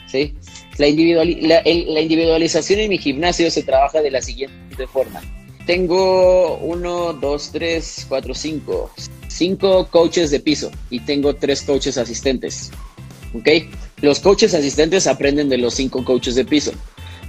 [0.06, 0.34] ¿sí?
[0.78, 5.20] La, la individualización en mi gimnasio se trabaja de la siguiente forma.
[5.66, 8.90] Tengo uno, dos, tres, cuatro, cinco,
[9.28, 12.70] cinco coaches de piso y tengo tres coaches asistentes.
[13.34, 13.48] ¿Ok?
[14.00, 16.72] Los coaches asistentes aprenden de los cinco coaches de piso.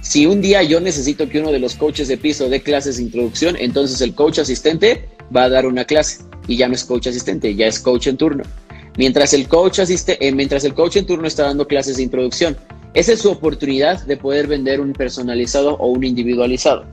[0.02, 3.02] Si un día yo necesito que uno de los coaches de piso dé clases de
[3.02, 7.08] introducción, entonces el coach asistente va a dar una clase y ya no es coach
[7.08, 8.44] asistente, ya es coach en turno.
[8.96, 12.56] Mientras el coach, asiste, eh, mientras el coach en turno está dando clases de introducción,
[12.94, 16.84] esa es su oportunidad de poder vender un personalizado o un individualizado.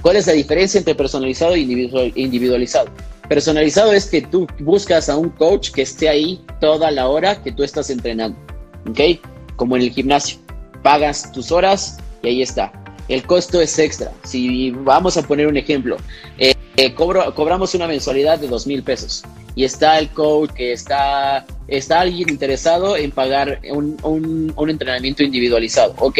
[0.00, 2.88] ¿Cuál es la diferencia entre personalizado e individualizado?
[3.28, 7.52] Personalizado es que tú buscas a un coach que esté ahí toda la hora que
[7.52, 8.38] tú estás entrenando,
[8.88, 9.20] ¿ok?
[9.56, 10.38] Como en el gimnasio.
[10.82, 12.72] Pagas tus horas y ahí está.
[13.08, 14.12] El costo es extra.
[14.24, 15.96] Si vamos a poner un ejemplo,
[16.38, 19.22] eh, eh, cobramos una mensualidad de dos mil pesos
[19.54, 25.94] y está el coach que está, está alguien interesado en pagar un, un entrenamiento individualizado.
[25.98, 26.18] Ok,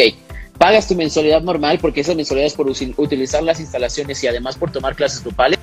[0.57, 4.71] pagas tu mensualidad normal porque esa mensualidad es por utilizar las instalaciones y además por
[4.71, 5.59] tomar clases grupales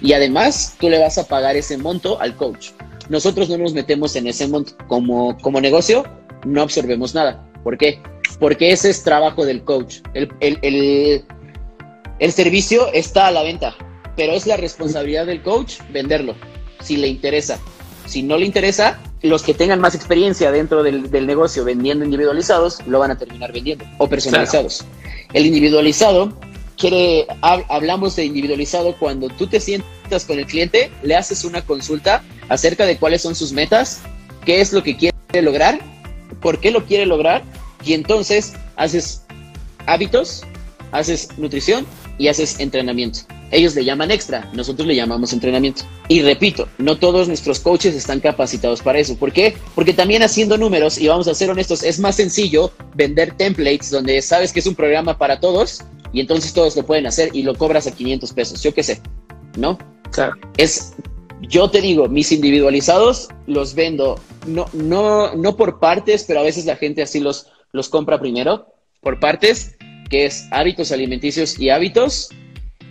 [0.00, 2.70] y además tú le vas a pagar ese monto al coach.
[3.08, 6.04] Nosotros no nos metemos en ese monto como, como negocio,
[6.44, 7.44] no absorbemos nada.
[7.64, 8.00] ¿Por qué?
[8.38, 9.96] Porque ese es trabajo del coach.
[10.14, 11.24] El, el, el,
[12.18, 13.74] el servicio está a la venta,
[14.16, 16.34] pero es la responsabilidad del coach venderlo,
[16.80, 17.58] si le interesa.
[18.06, 22.78] Si no le interesa, los que tengan más experiencia dentro del, del, negocio vendiendo individualizados
[22.86, 24.78] lo van a terminar vendiendo o personalizados.
[24.78, 25.30] Claro.
[25.34, 26.32] El individualizado
[26.80, 32.24] quiere, hablamos de individualizado cuando tú te sientas con el cliente, le haces una consulta
[32.48, 34.00] acerca de cuáles son sus metas,
[34.44, 35.78] qué es lo que quiere lograr,
[36.40, 37.42] por qué lo quiere lograr
[37.84, 39.22] y entonces haces
[39.86, 40.42] hábitos,
[40.90, 41.86] haces nutrición
[42.18, 43.20] y haces entrenamiento.
[43.52, 45.82] Ellos le llaman extra, nosotros le llamamos entrenamiento.
[46.08, 49.16] Y repito, no todos nuestros coaches están capacitados para eso.
[49.16, 49.56] ¿Por qué?
[49.74, 54.22] Porque también haciendo números, y vamos a ser honestos, es más sencillo vender templates donde
[54.22, 55.82] sabes que es un programa para todos
[56.12, 58.62] y entonces todos lo pueden hacer y lo cobras a 500 pesos.
[58.62, 59.00] Yo qué sé,
[59.56, 59.78] ¿no?
[60.10, 60.34] Claro.
[60.56, 60.94] Es,
[61.42, 66.66] yo te digo, mis individualizados los vendo, no, no, no por partes, pero a veces
[66.66, 68.66] la gente así los, los compra primero,
[69.00, 69.76] por partes,
[70.08, 72.30] que es hábitos alimenticios y hábitos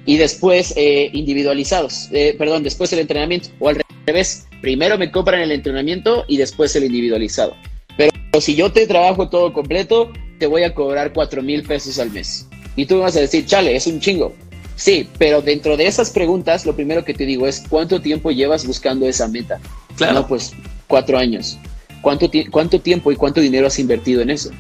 [0.06, 5.42] y después eh, individualizados, eh, perdón, después el entrenamiento, o al revés, primero me compran
[5.42, 7.56] el entrenamiento y después el individualizado.
[7.98, 12.12] Pero si yo te trabajo todo completo, te voy a cobrar cuatro mil pesos al
[12.12, 12.48] mes.
[12.80, 14.32] Y tú me vas a decir, chale, es un chingo.
[14.78, 18.66] Sí, pero dentro de esas preguntas, lo primero que te digo es, ¿cuánto tiempo llevas
[18.66, 19.60] buscando esa meta?
[19.98, 20.14] Claro.
[20.14, 20.54] No, pues
[20.88, 21.58] cuatro años.
[22.02, 24.52] ¿Cuánto, ¿Cuánto tiempo y cuánto dinero has invertido en eso?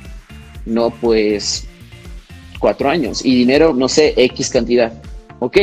[0.65, 1.65] No, pues
[2.59, 3.23] cuatro años.
[3.23, 4.91] Y dinero, no sé, X cantidad.
[5.39, 5.57] Ok,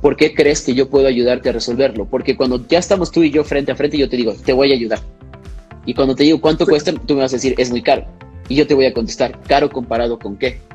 [0.00, 2.06] ¿por qué crees que yo puedo ayudarte a resolverlo?
[2.06, 4.72] Porque cuando ya estamos tú y yo frente a frente, yo te digo, te voy
[4.72, 5.00] a ayudar.
[5.84, 8.06] Y cuando te digo cuánto cuesta, tú me vas a decir, es muy caro.
[8.48, 10.69] Y yo te voy a contestar, caro comparado con qué.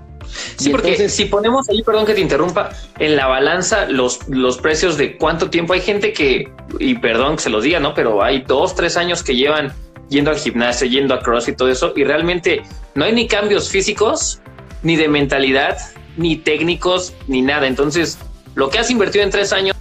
[0.57, 4.97] Sí, porque si ponemos ahí, perdón que te interrumpa, en la balanza los, los precios
[4.97, 7.93] de cuánto tiempo hay gente que, y perdón que se los diga, ¿no?
[7.93, 9.73] Pero hay dos, tres años que llevan
[10.09, 13.69] yendo al gimnasio, yendo a cross y todo eso, y realmente no hay ni cambios
[13.69, 14.39] físicos,
[14.83, 15.77] ni de mentalidad,
[16.17, 17.67] ni técnicos, ni nada.
[17.67, 18.17] Entonces,
[18.55, 19.75] lo que has invertido en tres años,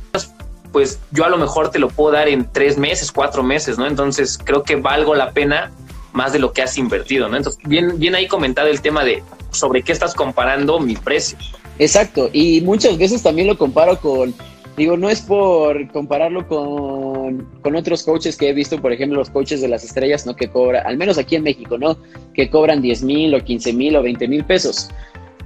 [0.73, 3.87] pues yo a lo mejor te lo puedo dar en tres meses, cuatro meses, ¿no?
[3.87, 5.71] Entonces, creo que valgo la pena
[6.13, 7.37] más de lo que has invertido, ¿no?
[7.37, 9.23] Entonces, bien, bien ahí comentado el tema de
[9.55, 11.39] sobre qué estás comparando mi precio.
[11.79, 14.35] Exacto, y muchas veces también lo comparo con,
[14.77, 19.31] digo, no es por compararlo con, con, otros coaches que he visto, por ejemplo, los
[19.31, 20.37] coaches de las estrellas, ¿no?
[20.37, 21.97] Que cobran, al menos aquí en México, ¿no?
[22.33, 24.89] Que cobran 10 mil o 15 mil o 20 mil pesos.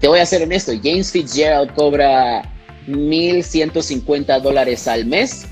[0.01, 2.43] Te voy a ser honesto, James Fitzgerald cobra
[2.89, 5.47] 1.150 dólares al mes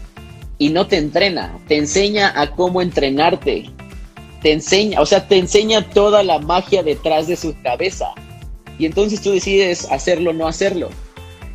[0.58, 3.70] y no te entrena, te enseña a cómo entrenarte,
[4.42, 8.14] te enseña, o sea, te enseña toda la magia detrás de su cabeza.
[8.78, 10.90] Y entonces tú decides hacerlo o no hacerlo.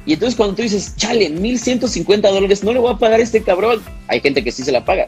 [0.05, 3.43] Y entonces cuando tú dices, chale, 1150 dólares, no le voy a pagar a este
[3.43, 3.81] cabrón.
[4.07, 5.07] Hay gente que sí se la paga.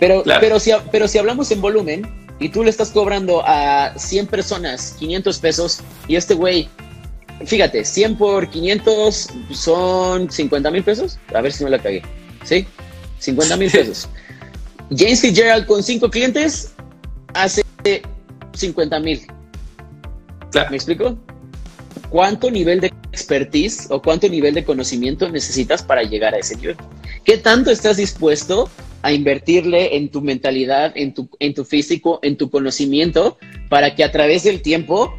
[0.00, 4.26] Pero, pero, si, pero si hablamos en volumen y tú le estás cobrando a 100
[4.26, 6.68] personas 500 pesos y este güey,
[7.44, 11.18] fíjate, 100 por 500 son 50 mil pesos.
[11.34, 12.02] A ver si no la cagué.
[12.44, 12.66] ¿Sí?
[13.18, 14.08] 50 mil pesos.
[14.96, 16.72] James Fitzgerald con 5 clientes
[17.34, 17.62] hace
[18.54, 19.26] 50 mil.
[20.70, 21.16] ¿Me explico?
[22.10, 26.76] ¿Cuánto nivel de expertise o cuánto nivel de conocimiento necesitas para llegar a ese nivel?
[27.24, 28.70] ¿Qué tanto estás dispuesto
[29.02, 34.04] a invertirle en tu mentalidad, en tu, en tu físico, en tu conocimiento, para que
[34.04, 35.14] a través del tiempo,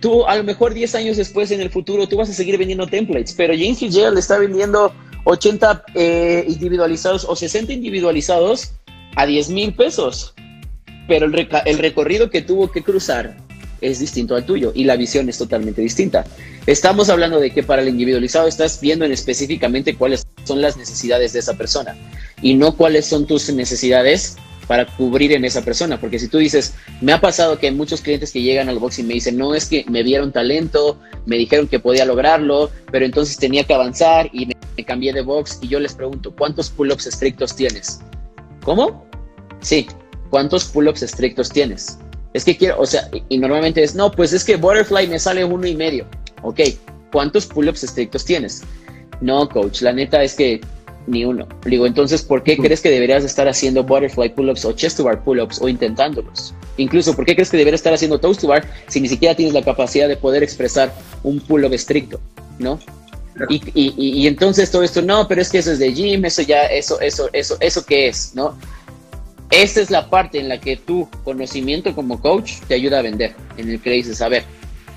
[0.00, 2.86] tú a lo mejor 10 años después en el futuro, tú vas a seguir vendiendo
[2.86, 4.92] templates, pero James Fitzgerald está vendiendo
[5.24, 8.72] 80 eh, individualizados o 60 individualizados
[9.16, 10.34] a 10 mil pesos
[11.08, 13.36] pero el, el recorrido que tuvo que cruzar
[13.80, 16.24] es distinto al tuyo y la visión es totalmente distinta.
[16.66, 21.32] Estamos hablando de que para el individualizado estás viendo en específicamente cuáles son las necesidades
[21.32, 21.96] de esa persona
[22.42, 24.36] y no cuáles son tus necesidades
[24.66, 26.00] para cubrir en esa persona.
[26.00, 29.02] Porque si tú dices, me ha pasado que muchos clientes que llegan al box y
[29.02, 33.36] me dicen, no es que me vieron talento, me dijeron que podía lograrlo, pero entonces
[33.36, 37.06] tenía que avanzar y me, me cambié de box y yo les pregunto, ¿cuántos pull-ups
[37.06, 38.00] estrictos tienes?
[38.64, 39.06] ¿Cómo?
[39.60, 39.86] Sí,
[40.30, 41.98] ¿cuántos pull-ups estrictos tienes?
[42.36, 45.42] Es que quiero, o sea, y normalmente es, no, pues es que Butterfly me sale
[45.42, 46.04] uno y medio.
[46.42, 46.60] Ok,
[47.10, 48.62] ¿cuántos pull-ups estrictos tienes?
[49.22, 50.60] No, coach, la neta es que
[51.06, 51.48] ni uno.
[51.64, 55.24] Digo, entonces, ¿por qué crees que deberías estar haciendo butterfly pull-ups o chest to bar
[55.24, 56.52] pull-ups o intentándolos?
[56.76, 59.54] Incluso, ¿por qué crees que deberías estar haciendo toast to bar si ni siquiera tienes
[59.54, 62.20] la capacidad de poder expresar un pull-up estricto?
[62.58, 62.78] ¿No?
[63.48, 66.42] Y, y, y, entonces todo esto, no, pero es que eso es de gym, eso
[66.42, 68.58] ya, eso, eso, eso, eso qué es, ¿no?
[69.50, 73.34] Esa es la parte en la que tu conocimiento como coach te ayuda a vender,
[73.56, 74.44] en el que dices, a ver,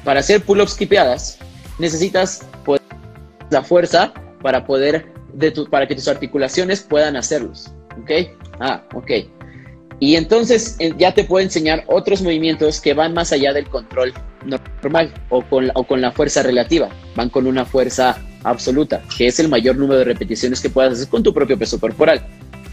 [0.03, 1.37] para hacer pull-ups kipeadas
[1.77, 2.81] necesitas poder,
[3.49, 8.11] la fuerza para poder, de tu, para que tus articulaciones puedan hacerlos, ¿ok?
[8.59, 9.11] Ah, ok.
[9.99, 14.13] Y entonces eh, ya te puedo enseñar otros movimientos que van más allá del control
[14.45, 19.39] normal o con, o con la fuerza relativa, van con una fuerza absoluta, que es
[19.39, 22.25] el mayor número de repeticiones que puedas hacer con tu propio peso corporal.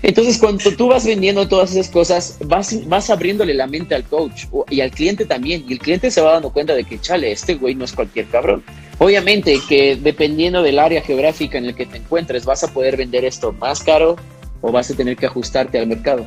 [0.03, 4.45] Entonces, cuando tú vas vendiendo todas esas cosas, vas, vas abriéndole la mente al coach
[4.71, 5.65] y al cliente también.
[5.69, 8.27] Y el cliente se va dando cuenta de que, chale, este güey no es cualquier
[8.27, 8.63] cabrón.
[8.99, 13.25] Obviamente que dependiendo del área geográfica en el que te encuentres, vas a poder vender
[13.25, 14.17] esto más caro
[14.61, 16.27] o vas a tener que ajustarte al mercado.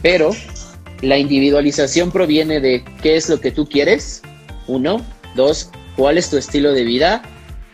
[0.00, 0.30] Pero
[1.00, 4.22] la individualización proviene de qué es lo que tú quieres.
[4.66, 7.22] Uno, dos, cuál es tu estilo de vida.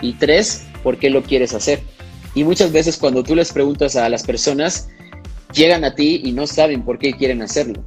[0.01, 1.81] Y tres, por qué lo quieres hacer.
[2.35, 4.89] Y muchas veces cuando tú les preguntas a las personas,
[5.53, 7.83] llegan a ti y no saben por qué quieren hacerlo.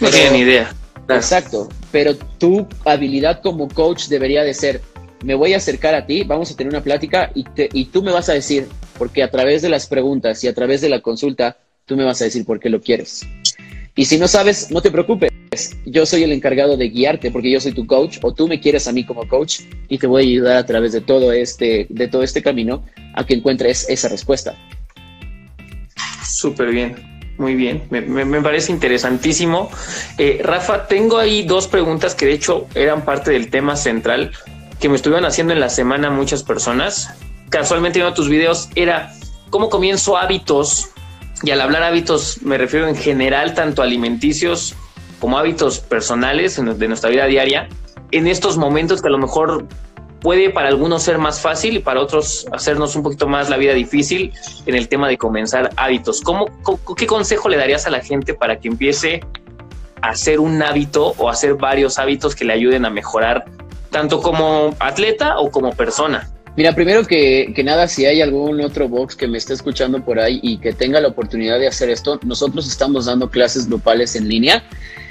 [0.00, 0.74] no tienen idea.
[1.08, 4.80] Exacto, pero tu habilidad como coach debería de ser,
[5.22, 8.12] me voy a acercar a ti, vamos a tener una plática y, y tú me
[8.12, 8.66] vas a decir,
[8.98, 12.20] porque a través de las preguntas y a través de la consulta, tú me vas
[12.22, 13.26] a decir por qué lo quieres.
[13.96, 15.30] Y si no sabes, no te preocupes,
[15.86, 18.88] yo soy el encargado de guiarte porque yo soy tu coach o tú me quieres
[18.88, 22.08] a mí como coach y te voy a ayudar a través de todo este, de
[22.08, 22.84] todo este camino
[23.14, 24.56] a que encuentres esa respuesta.
[26.44, 26.94] Súper bien,
[27.38, 29.70] muy bien, me, parece interesantísimo.
[30.18, 34.30] Eh, Rafa, tengo ahí dos preguntas que de hecho eran parte del tema central
[34.78, 37.14] que me estuvieron haciendo en la semana muchas personas.
[37.48, 39.14] Casualmente viendo tus videos era
[39.48, 40.90] cómo comienzo hábitos
[41.42, 44.74] y al hablar hábitos me refiero en general tanto alimenticios
[45.18, 47.70] como hábitos personales de nuestra vida diaria,
[48.10, 49.66] en estos momentos que a lo mejor
[50.24, 53.74] puede para algunos ser más fácil y para otros hacernos un poquito más la vida
[53.74, 54.32] difícil
[54.64, 56.22] en el tema de comenzar hábitos.
[56.22, 56.46] ¿Cómo,
[56.96, 59.20] qué consejo le darías a la gente para que empiece
[60.00, 63.44] a hacer un hábito o hacer varios hábitos que le ayuden a mejorar
[63.90, 66.30] tanto como atleta o como persona?
[66.56, 70.40] Mira, primero que, nada, si hay algún otro box que me esté escuchando por ahí
[70.42, 74.64] y que tenga la oportunidad de hacer esto, nosotros estamos dando clases grupales en línea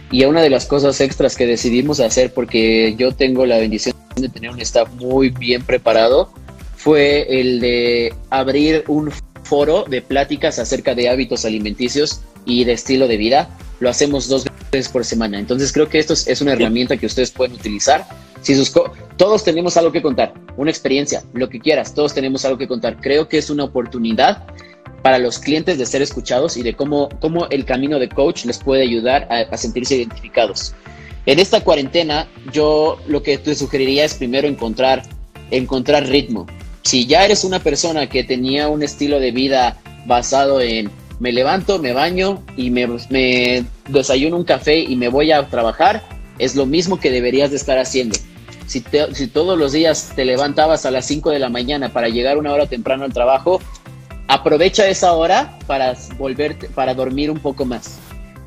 [0.09, 4.29] y una de las cosas extras que decidimos hacer, porque yo tengo la bendición de
[4.29, 6.31] tener un staff muy bien preparado,
[6.75, 9.11] fue el de abrir un
[9.43, 13.49] foro de pláticas acerca de hábitos alimenticios y de estilo de vida.
[13.79, 15.39] Lo hacemos dos veces por semana.
[15.39, 18.05] Entonces creo que esto es una herramienta que ustedes pueden utilizar.
[18.41, 18.73] Si sus
[19.17, 22.99] todos tenemos algo que contar, una experiencia, lo que quieras, todos tenemos algo que contar.
[22.99, 24.45] Creo que es una oportunidad
[25.03, 28.57] para los clientes de ser escuchados y de cómo, cómo el camino de coach les
[28.57, 30.73] puede ayudar a, sentirse identificados.
[31.25, 35.03] En esta cuarentena, yo lo que te sugeriría es primero encontrar,
[35.51, 36.47] encontrar ritmo.
[36.81, 41.79] Si ya eres una persona que tenía un estilo de vida basado en me levanto,
[41.79, 46.03] me baño y me, me desayuno un café y me voy a trabajar,
[46.39, 48.17] es lo mismo que deberías de estar haciendo.
[48.67, 52.51] Si, todos los días te levantabas a las 5 de la mañana para llegar una
[52.53, 53.61] hora temprano al trabajo,
[54.27, 57.99] aprovecha esa hora para volverte, para dormir un poco más.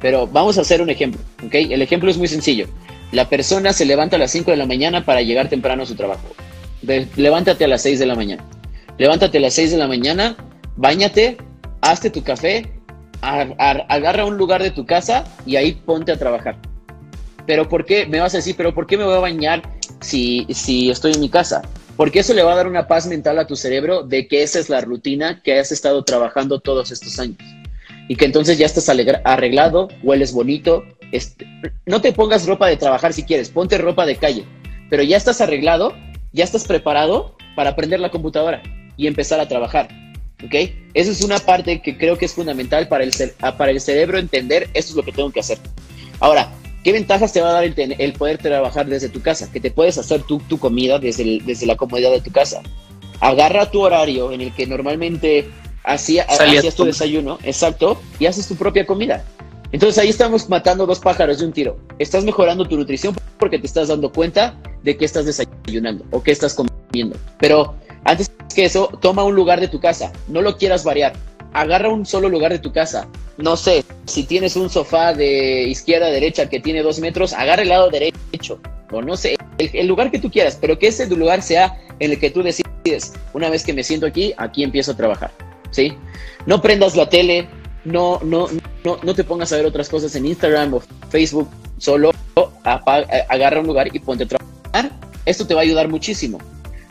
[0.07, 1.53] Pero vamos a hacer un ejemplo, ¿ok?
[1.53, 2.69] El ejemplo es muy sencillo.
[3.11, 5.97] La persona se levanta a las 5 de la mañana para llegar temprano a su
[5.97, 6.29] trabajo.
[7.17, 8.45] levántate a las 6 de la mañana.
[8.99, 10.37] Levántate a las 6 de la mañana,
[10.77, 11.39] bañate,
[11.81, 12.71] hazte tu café,
[13.21, 16.57] agarra un lugar de tu casa y ahí ponte a trabajar.
[17.45, 18.07] Pero ¿por qué?
[18.07, 19.61] Me vas a decir, pero ¿por qué me voy a bañar
[20.01, 21.63] si, si estoy en mi casa?
[21.97, 24.59] porque eso le va a dar una paz mental a tu cerebro de que esa
[24.59, 27.39] es la rutina que has estado trabajando todos estos años.
[28.09, 30.85] Y que entonces ya estás arreglado, hueles bonito.
[31.13, 31.47] Este,
[31.87, 34.45] no te pongas ropa de trabajar si quieres, ponte ropa de calle,
[34.91, 35.95] pero ya estás arreglado,
[36.33, 38.63] ya estás preparado para aprender la computadora
[38.97, 39.89] y empezar a trabajar.
[40.45, 40.55] ¿Ok?
[40.95, 43.13] Esa es una parte que creo que es fundamental para el,
[43.57, 45.59] para el cerebro entender esto es lo que tengo que hacer.
[46.21, 46.53] Ahora,
[46.87, 49.51] ¿Qué ventajas te va a dar el, poder trabajar desde tu casa?
[49.51, 52.63] Que te puedes hacer tu, tu comida desde, desde la comodidad de tu casa.
[53.19, 55.51] Agarra tu horario en el que normalmente
[55.87, 59.25] hacía, hacías tu desayuno, exacto, y haces tu propia comida.
[59.73, 61.79] Entonces ahí estamos matando dos pájaros de un tiro.
[61.99, 66.31] Estás mejorando tu nutrición porque te estás dando cuenta de qué estás desayunando o qué
[66.31, 67.17] estás comiendo.
[67.39, 67.75] Pero
[68.05, 70.13] antes que eso, toma un lugar de tu casa.
[70.29, 71.15] No lo quieras variar.
[71.53, 73.09] Agarra un solo lugar de tu casa
[73.39, 77.63] no sé, si tienes un sofá de izquierda a derecha que tiene dos metros, agarra
[77.63, 78.59] el lado derecho,
[78.91, 82.19] o no sé, el, lugar que tú quieras, pero que ese lugar sea en el
[82.19, 85.33] que tú decides, una vez que me siento aquí, aquí empiezo a trabajar,
[85.71, 85.95] ¿sí?
[86.47, 87.49] No prendas la tele,
[87.85, 88.49] no, no,
[88.85, 91.49] no, no te pongas a ver otras cosas en Instagram o Facebook,
[91.79, 92.13] solo
[92.65, 94.99] agarra un lugar y ponte a trabajar.
[95.25, 96.39] Esto te va a ayudar muchísimo.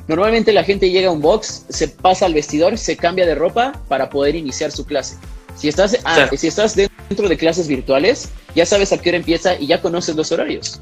[0.08, 3.74] Normalmente la gente llega a un box, se pasa al vestidor, se cambia de ropa
[3.88, 5.18] para poder iniciar su clase.
[5.56, 9.56] Si estás, ah, si estás dentro de clases virtuales, ya sabes a qué hora empieza
[9.60, 10.82] y ya conoces los horarios.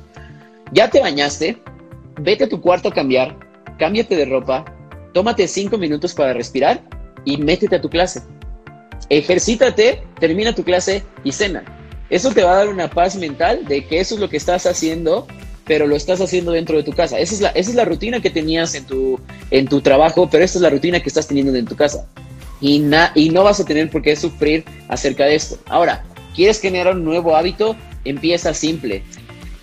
[0.72, 1.62] Ya te bañaste,
[2.20, 3.38] vete a tu cuarto a cambiar,
[3.78, 4.66] cámbiate de ropa,
[5.14, 6.82] tómate cinco minutos para respirar
[7.26, 8.22] y métete a tu clase.
[9.10, 11.64] Ejercítate, termina tu clase y cena.
[12.10, 14.66] Eso te va a dar una paz mental de que eso es lo que estás
[14.66, 15.28] haciendo,
[15.66, 17.20] pero lo estás haciendo dentro de tu casa.
[17.20, 19.20] Esa es la, esa es la rutina que tenías en tu,
[19.52, 22.06] en tu trabajo, pero esta es la rutina que estás teniendo en tu casa
[22.64, 22.82] y,
[23.16, 25.58] y no vas a tener por qué sufrir acerca de esto.
[25.68, 27.76] Ahora, ¿quieres generar un nuevo hábito?
[28.06, 29.04] Empieza simple.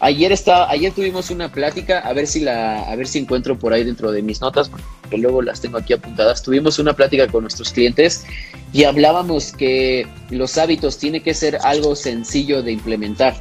[0.00, 3.72] Ayer, estaba, ayer tuvimos una plática, a ver, si la, a ver si encuentro por
[3.72, 4.70] ahí dentro de mis notas,
[5.11, 6.40] porque luego las tengo aquí apuntadas.
[6.42, 8.24] Tuvimos una plática con nuestros clientes
[8.72, 13.34] y hablábamos que los hábitos tienen que ser algo sencillo de implementar,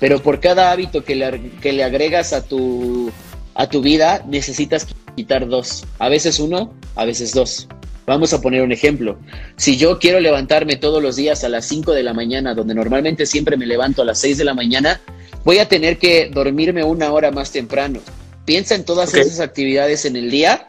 [0.00, 3.12] pero por cada hábito que le, que le agregas a tu,
[3.54, 7.68] a tu vida necesitas quitar dos, a veces uno, a veces dos.
[8.06, 9.16] Vamos a poner un ejemplo.
[9.56, 13.24] Si yo quiero levantarme todos los días a las 5 de la mañana, donde normalmente
[13.24, 15.00] siempre me levanto a las 6 de la mañana,
[15.44, 18.00] voy a tener que dormirme una hora más temprano.
[18.44, 20.68] Piensa en todas esas actividades en el día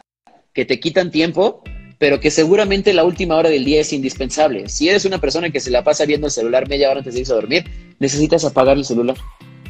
[0.56, 1.62] que te quitan tiempo,
[1.98, 4.70] pero que seguramente la última hora del día es indispensable.
[4.70, 7.20] Si eres una persona que se la pasa viendo el celular media hora antes de
[7.20, 7.64] irse a dormir,
[7.98, 9.16] necesitas apagar el celular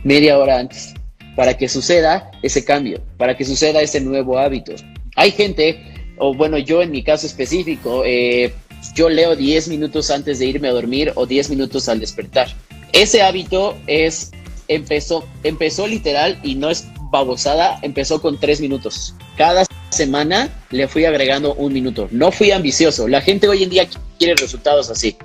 [0.04, 0.94] media hora antes
[1.34, 4.72] para que suceda ese cambio, para que suceda ese nuevo hábito.
[5.16, 5.82] Hay gente
[6.18, 8.54] o bueno, yo en mi caso específico, eh,
[8.94, 12.48] yo leo 10 minutos antes de irme a dormir o 10 minutos al despertar.
[12.92, 14.30] Ese hábito es,
[14.68, 19.14] empezó, empezó literal y no es babosada, empezó con 3 minutos.
[19.36, 19.66] Cada
[19.96, 22.08] semana le fui agregando un minuto.
[22.10, 23.08] No fui ambicioso.
[23.08, 23.88] La gente hoy en día
[24.18, 25.16] quiere resultados así.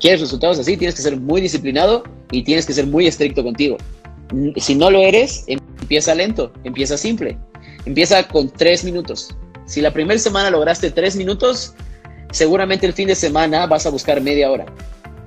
[0.00, 0.76] ¿Quieres resultados así?
[0.76, 3.76] Tienes que ser muy disciplinado y tienes que ser muy estricto contigo.
[4.56, 7.36] Si no lo eres, empieza lento, empieza simple.
[7.84, 9.34] Empieza con tres minutos.
[9.66, 11.74] Si la primera semana lograste tres minutos,
[12.32, 14.66] seguramente el fin de semana vas a buscar media hora.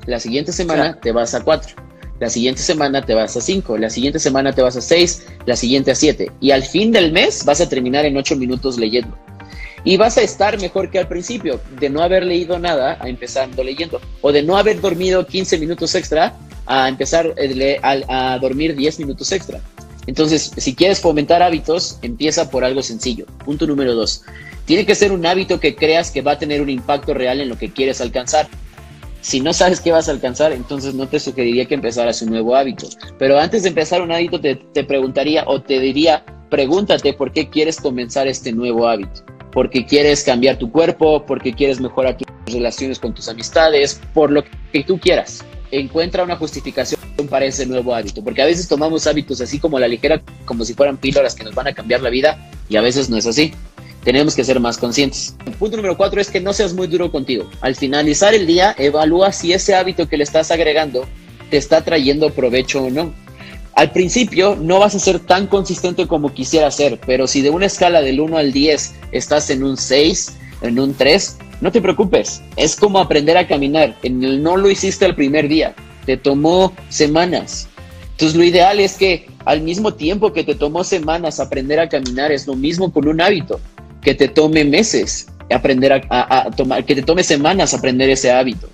[0.06, 1.76] La siguiente semana te vas a cuatro.
[2.24, 3.78] La siguiente semana te vas a cinco.
[3.78, 5.26] La siguiente semana te vas a seis.
[5.46, 6.32] La siguiente a siete.
[6.40, 9.14] Y al fin del mes vas a terminar en ocho minutos leyendo.
[9.84, 13.62] Y vas a estar mejor que al principio, de no haber leído nada a empezando
[13.62, 14.00] leyendo.
[14.22, 16.34] O de no haber dormido 15 minutos extra
[16.66, 19.60] a empezar eh, a, a dormir 10 minutos extra.
[20.08, 23.26] Entonces, si quieres fomentar hábitos, empieza por algo sencillo.
[23.44, 24.24] Punto número dos.
[24.64, 27.50] Tiene que ser un hábito que creas que va a tener un impacto real en
[27.50, 28.48] lo que quieres alcanzar.
[29.24, 32.58] Si no sabes qué vas a alcanzar, entonces no te sugeriría que empezaras un nuevo
[32.58, 32.90] hábito.
[33.18, 37.50] Pero antes de empezar un hábito, te, te preguntaría o te diría, pregúntate por qué
[37.50, 39.24] quieres comenzar este nuevo hábito.
[39.54, 44.44] Porque quieres cambiar tu cuerpo, porque quieres mejorar tus relaciones con tus amistades, por lo
[44.74, 45.46] que tú quieras.
[45.72, 47.00] Encuentra una justificación
[47.30, 50.74] para ese nuevo hábito, porque a veces tomamos hábitos así como la ligera, como si
[50.74, 53.54] fueran píldoras que nos van a cambiar la vida, y a veces no es así.
[54.04, 55.36] Tenemos que ser más conscientes.
[55.60, 57.50] Punto número cuatro es que no seas muy duro contigo.
[57.62, 61.06] Al finalizar el día, evalúa si ese hábito que le estás agregando
[61.50, 63.14] te está trayendo provecho o no.
[63.76, 67.66] Al principio no vas a ser tan consistente como quisiera ser, pero si de una
[67.66, 72.42] escala del 1 al 10 estás en un 6, en un 3, no te preocupes.
[72.56, 73.96] Es como aprender a caminar.
[74.04, 75.74] En el no lo hiciste el primer día
[76.06, 77.68] te tomó semanas.
[78.12, 82.32] Entonces lo ideal es que al mismo tiempo que te tomó semanas aprender a caminar,
[82.32, 83.60] es lo mismo con un hábito,
[84.04, 88.70] que te tome meses aprender a, tomar, que te tome semanas aprender ese hábito.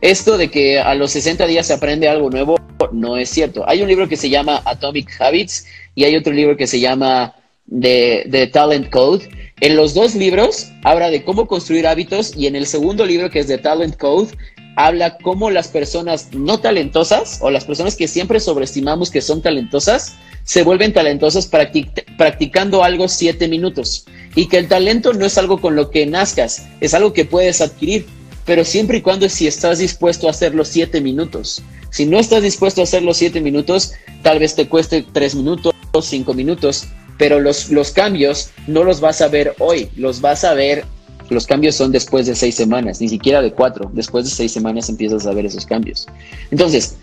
[0.00, 2.56] Esto de que a los 60 días se aprende algo nuevo
[2.92, 3.68] no es cierto.
[3.68, 7.34] Hay un libro que se llama Atomic Habits y hay otro libro que se llama
[7.80, 9.28] The, Talent Code.
[9.60, 13.40] En los dos libros habla de cómo construir hábitos y en el segundo libro que
[13.40, 14.28] es The Talent Code
[14.76, 20.16] habla cómo las personas no talentosas o las personas que siempre sobreestimamos que son talentosas
[20.44, 25.76] se vuelven talentosas practicando algo siete minutos y que el talento no es algo con
[25.76, 28.06] lo que nazcas, es algo que puedes adquirir,
[28.44, 31.62] pero siempre y cuando si estás dispuesto a hacerlo siete minutos.
[31.90, 36.32] Si no estás dispuesto a hacerlo siete minutos, tal vez te cueste tres minutos, cinco
[36.32, 36.86] minutos,
[37.18, 40.84] pero los, los cambios no los vas a ver hoy, los vas a ver
[41.32, 43.90] los cambios son después de seis semanas, ni siquiera de cuatro.
[43.94, 46.06] Después de seis semanas empiezas a ver esos cambios.
[46.50, 46.96] Entonces,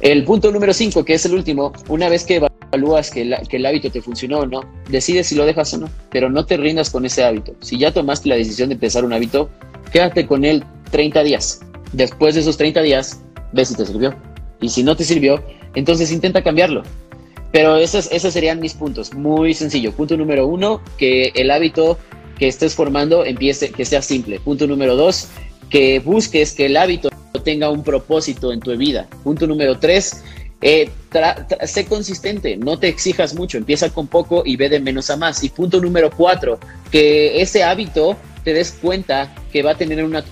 [0.00, 2.40] el punto número cinco, que es el último, una vez que
[2.72, 6.30] evalúas que, el hábito te funcionó o no, decides si lo dejas o no, pero
[6.30, 7.54] no te rindas con ese hábito.
[7.60, 9.50] Si ya tomaste la decisión de empezar un hábito,
[9.92, 11.60] quédate con él 30 días.
[11.92, 13.20] Después de esos 30 días,
[13.52, 14.14] ve si te sirvió.
[14.60, 15.42] Y si no te sirvió,
[15.74, 16.82] entonces intenta cambiarlo.
[17.52, 19.14] Pero esos, esos serían mis puntos.
[19.14, 19.92] Muy sencillo.
[19.92, 21.98] Punto número uno, que el hábito
[22.38, 24.40] que estés formando empiece, que sea simple.
[24.40, 25.28] Punto número dos,
[25.70, 27.08] que busques que el hábito
[27.44, 29.06] tenga un propósito en tu vida.
[29.22, 30.22] Punto número tres,
[30.60, 30.90] eh,
[31.66, 35.42] sé consistente, no te exijas mucho, empieza con poco y ve de menos a más.
[35.44, 36.58] Y punto número cuatro,
[36.90, 40.24] que ese hábito te des cuenta que va a tener una,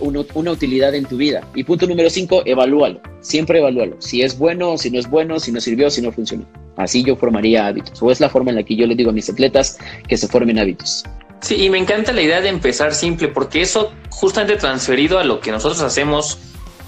[0.51, 1.43] utilidad en tu vida.
[1.55, 3.97] Y punto número cinco, evalúalo, siempre evalúalo.
[4.01, 6.47] Si es bueno, si no es bueno, si no sirvió, si no funcionó.
[6.77, 8.01] Así yo formaría hábitos.
[8.03, 10.29] O es la forma en la que yo le digo a mis atletas que se
[10.29, 11.05] formen hábitos.
[11.41, 15.41] Sí, y me encanta la idea de empezar simple, porque eso justamente transferido a lo
[15.41, 16.39] que nosotros hacemos,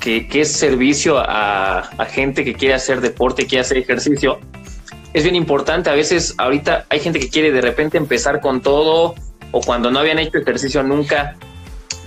[0.00, 4.38] que, es servicio a, gente que quiere hacer deporte, quiere hacer ejercicio,
[5.12, 5.90] es bien importante.
[5.90, 9.14] A veces ahorita hay gente que quiere de repente empezar con todo,
[9.52, 11.36] o cuando no habían hecho ejercicio nunca,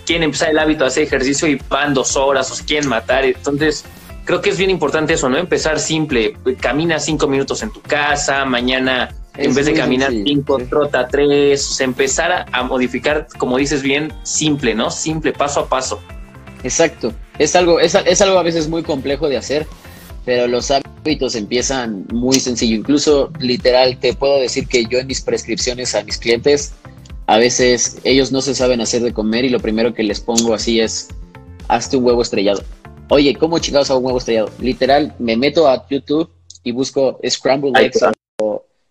[0.06, 3.26] quieren empezar el hábito de hacer ejercicio y van dos horas o se quieren matar.
[3.26, 3.86] Entonces,
[4.26, 5.38] creo que es bien importante eso, ¿no?
[5.38, 9.10] Empezar simple, camina cinco minutos en tu casa, mañana
[9.40, 14.92] en vez de caminar cinco, trota tres, empezar a, modificar, como dices bien, simple, ¿no?
[14.92, 16.02] Simple, paso a paso.
[16.64, 17.14] Exacto.
[17.40, 19.66] Es algo, es, es algo a veces muy complejo de hacer,
[20.26, 22.76] pero los hábitos empiezan muy sencillo.
[22.76, 26.74] Incluso, literal, te puedo decir que yo en mis prescripciones a mis clientes,
[27.26, 30.54] a veces ellos no se saben hacer de comer y lo primero que les pongo
[30.54, 31.08] así es,
[31.68, 32.62] hazte un huevo estrellado.
[33.10, 34.52] Oye, ¿cómo chingados hago un huevo estrellado?
[34.60, 36.30] Literal, me meto a YouTube
[36.64, 38.04] y busco scrambled eggs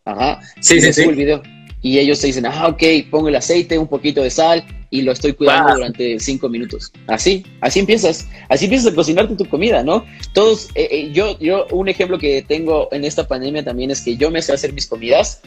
[0.04, 0.40] Ajá.
[0.60, 1.02] Sí, sí, sí.
[1.02, 1.42] el video.
[1.80, 5.12] Y ellos te dicen, ah, ok, pongo el aceite, un poquito de sal y lo
[5.12, 6.92] estoy cuidando durante cinco minutos.
[7.06, 8.26] Así, así empiezas.
[8.48, 10.04] Así empiezas a cocinarte tu comida, ¿no?
[10.32, 14.16] Todos, eh, eh, yo, yo, un ejemplo que tengo en esta pandemia también es que
[14.16, 15.40] yo me sé hacer mis comidas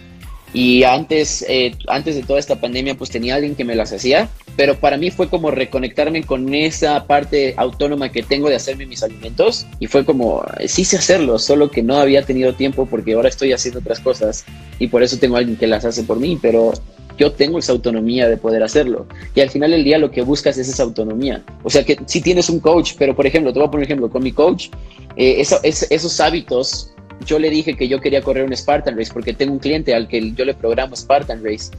[0.54, 4.30] y antes, eh, antes de toda esta pandemia, pues tenía alguien que me las hacía,
[4.58, 9.02] pero para mí fue como reconectarme con esa parte autónoma que tengo de hacerme mis
[9.02, 13.14] alimentos y fue como, eh, sí sé hacerlo, solo que no había tenido tiempo porque
[13.14, 14.46] ahora estoy haciendo otras cosas
[14.78, 16.74] y por eso tengo alguien que las hace por mí, pero
[17.18, 19.06] yo tengo esa autonomía de poder hacerlo.
[19.36, 21.44] Y al final del día lo que buscas es esa autonomía.
[21.64, 24.10] O sea que si tienes un coach, pero por ejemplo, te voy a poner ejemplo,
[24.10, 24.70] con mi coach,
[25.16, 26.92] eh, esos hábitos,
[27.26, 30.08] yo le dije que yo quería correr un Spartan Race porque tengo un cliente al
[30.08, 31.72] que yo le programo Spartan Race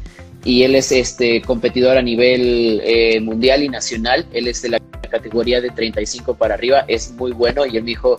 [0.44, 4.26] y él es este competidor a nivel eh, mundial y nacional.
[4.32, 4.80] Él es de la
[5.10, 8.16] categoría de 35 para arriba, es muy bueno y él me dijo,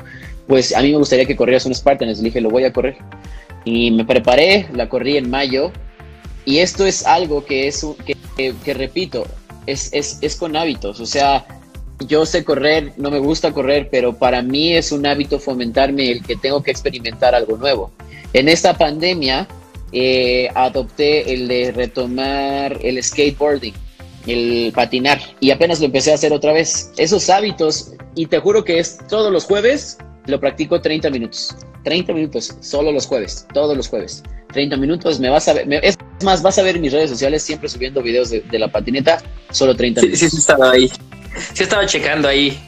[0.47, 2.07] pues a mí me gustaría que corrieras un Spartan.
[2.07, 2.95] Le dije, lo voy a correr.
[3.65, 5.71] Y me preparé, la corrí en mayo
[6.45, 9.25] y esto es algo que es, que, que, repito,
[9.65, 11.45] es, es, es con hábitos, o sea,
[12.07, 16.23] yo sé correr, no me gusta correr, pero para mí es un hábito fomentarme el
[16.23, 17.91] que tengo que experimentar algo nuevo.
[18.33, 19.47] En esta pandemia
[19.91, 23.73] eh, adopté el de retomar el skateboarding,
[24.25, 26.91] el patinar, y apenas lo empecé a hacer otra vez.
[26.97, 31.55] Esos hábitos, y te juro que es todos los jueves, lo practico 30 minutos.
[31.83, 34.23] 30 minutos, solo los jueves, todos los jueves.
[34.53, 37.43] 30 minutos, me vas a ver, es más, vas a ver en mis redes sociales
[37.43, 40.19] siempre subiendo videos de, la patineta, solo 30 minutos.
[40.19, 40.89] Sí, sí, estaba ahí.
[41.53, 42.59] Sí, estaba checando ahí.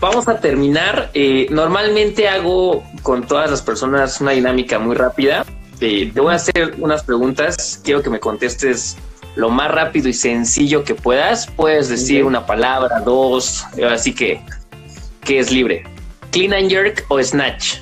[0.00, 1.10] Vamos a terminar.
[1.14, 5.44] Eh, normalmente hago con todas las personas una dinámica muy rápida.
[5.80, 7.80] Eh, te voy a hacer unas preguntas.
[7.82, 8.96] Quiero que me contestes
[9.36, 11.46] lo más rápido y sencillo que puedas.
[11.46, 14.40] Puedes decir una palabra, dos, así que,
[15.22, 15.84] que es libre.
[16.30, 17.76] Clean and jerk o snatch.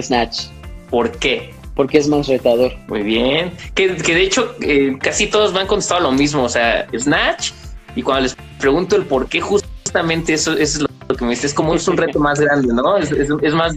[0.00, 0.44] Snatch.
[0.90, 1.54] ¿Por qué?
[1.74, 2.72] Porque es más retador.
[2.88, 3.52] Muy bien.
[3.74, 6.44] Que, de hecho eh, casi todos me han contestado lo mismo.
[6.44, 7.52] O sea, Snatch.
[7.94, 11.46] Y cuando les pregunto el por qué, justamente eso, es lo que me dice.
[11.46, 12.96] Es como es un reto más grande, ¿no?
[12.96, 13.74] Es, más,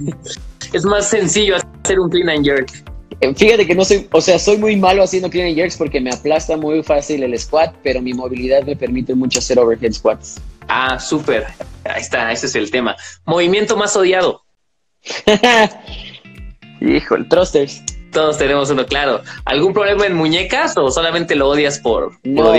[0.73, 2.71] es más sencillo hacer un clean and jerk.
[3.21, 6.01] Eh, fíjate que no soy, o sea, soy muy malo haciendo clean and jerks porque
[6.01, 10.41] me aplasta muy fácil el squat, pero mi movilidad me permite mucho hacer overhead squats.
[10.67, 11.45] Ah, súper.
[11.83, 12.95] Ahí está, ese es el tema.
[13.25, 14.41] Movimiento más odiado.
[16.81, 17.81] Hijo, el thrusters.
[18.15, 19.21] Todos tenemos uno, claro.
[19.43, 22.53] ¿Algún problema en muñecas o solamente lo odias por, no,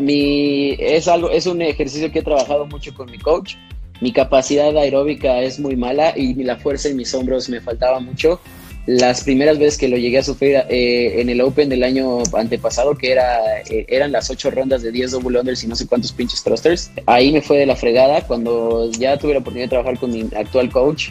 [0.00, 3.54] Mi, es algo, es un ejercicio que he trabajado mucho con mi coach.
[4.00, 8.40] Mi capacidad aeróbica es muy mala y la fuerza en mis hombros me faltaba mucho.
[8.86, 12.96] Las primeras veces que lo llegué a sufrir eh, en el Open del año antepasado,
[12.96, 16.10] que era, eh, eran las ocho rondas de 10 double unders y no sé cuántos
[16.10, 19.98] pinches thrusters, ahí me fue de la fregada cuando ya tuve la oportunidad de trabajar
[20.00, 21.10] con mi actual coach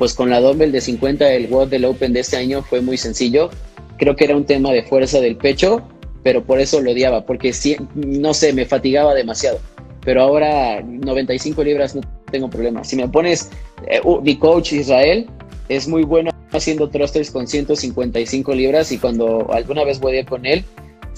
[0.00, 2.96] pues con la dumbbell de 50 el WOD del Open de este año fue muy
[2.96, 3.50] sencillo.
[3.98, 5.82] Creo que era un tema de fuerza del pecho,
[6.22, 7.52] pero por eso lo odiaba, porque
[7.94, 9.58] no sé, me fatigaba demasiado.
[10.02, 12.00] Pero ahora 95 libras no
[12.32, 12.82] tengo problema.
[12.82, 13.50] Si me pones,
[13.88, 15.28] eh, mi coach Israel
[15.68, 20.24] es muy bueno haciendo thrusters con 155 libras y cuando alguna vez voy a ir
[20.24, 20.64] con él,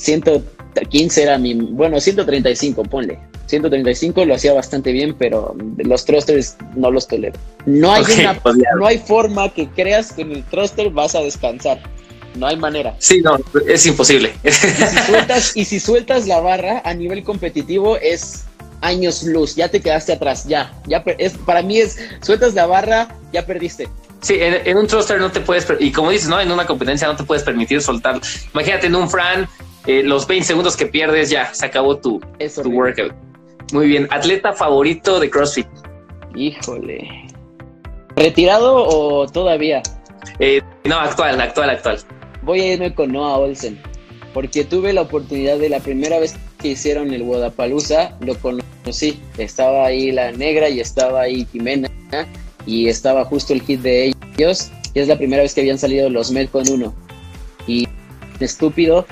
[0.02, 3.18] 115 era mi, bueno, 135, ponle.
[3.46, 7.38] 135 lo hacía bastante bien, pero los thrusters no los tolero.
[7.66, 8.02] No hay,
[8.42, 11.78] pues no hay forma que creas que en el thruster vas a descansar.
[12.34, 12.96] No hay manera.
[12.98, 13.38] Sí, no,
[13.68, 14.32] es imposible.
[14.42, 18.44] Y si sueltas, y si sueltas la barra a nivel competitivo es
[18.80, 23.08] años luz, ya te quedaste atrás, ya, ya es, para mí es, sueltas la barra,
[23.32, 23.88] ya perdiste.
[24.22, 26.40] Sí, en, un thruster no te puedes, y como dices, ¿no?
[26.40, 28.20] En una competencia no te puedes permitir soltar.
[28.54, 29.48] Imagínate en un Fran,
[29.86, 32.20] eh, los 20 segundos que pierdes, ya, se acabó tu,
[32.62, 33.12] tu workout.
[33.72, 34.06] Muy bien.
[34.10, 35.66] ¿Atleta favorito de CrossFit?
[36.34, 37.08] Híjole.
[38.16, 39.82] ¿Retirado o todavía?
[40.38, 41.98] Eh, no, actual, actual, actual.
[42.42, 43.80] Voy a irme con Noah Olsen,
[44.34, 49.20] porque tuve la oportunidad de la primera vez que hicieron el Guadalajara, lo conocí.
[49.38, 51.88] Estaba ahí la negra y estaba ahí Jimena
[52.66, 54.70] y estaba justo el hit de ellos.
[54.94, 56.94] Y es la primera vez que habían salido los con uno.
[57.66, 57.88] Y
[58.40, 59.06] estúpido,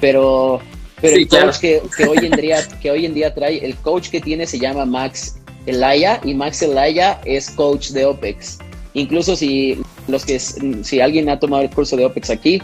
[0.00, 0.60] pero
[1.00, 4.20] pero el coach que, hoy en día, que hoy en día trae, el coach que
[4.20, 5.36] tiene se llama Max
[5.66, 8.58] Elaya y Max Elaya es coach de OPEX.
[8.94, 9.78] Incluso si
[10.08, 12.60] los que si alguien ha tomado el curso de OPEX aquí,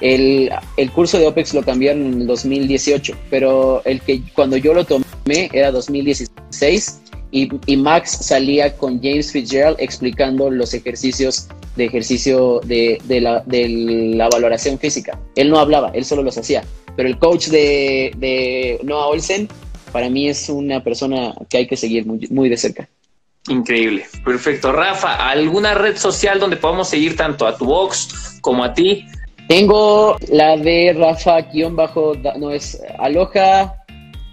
[0.00, 4.72] el, el, curso de OPEX lo cambiaron en el 2018, pero el que cuando yo
[4.72, 7.00] lo tomé era 2016
[7.32, 13.40] y, y, Max salía con James Fitzgerald explicando los ejercicios de ejercicio de, de, la,
[13.46, 15.18] de la valoración física.
[15.36, 16.64] Él no hablaba, él solo los hacía.
[16.96, 19.48] Pero el coach de, de Noah Olsen,
[19.92, 22.88] para mí es una persona que hay que seguir muy, muy de cerca.
[23.48, 24.70] Increíble, perfecto.
[24.70, 29.06] Rafa, ¿alguna red social donde podamos seguir tanto a tu box como a ti?
[29.48, 33.79] Tengo la de Rafa guion bajo, no es Aloha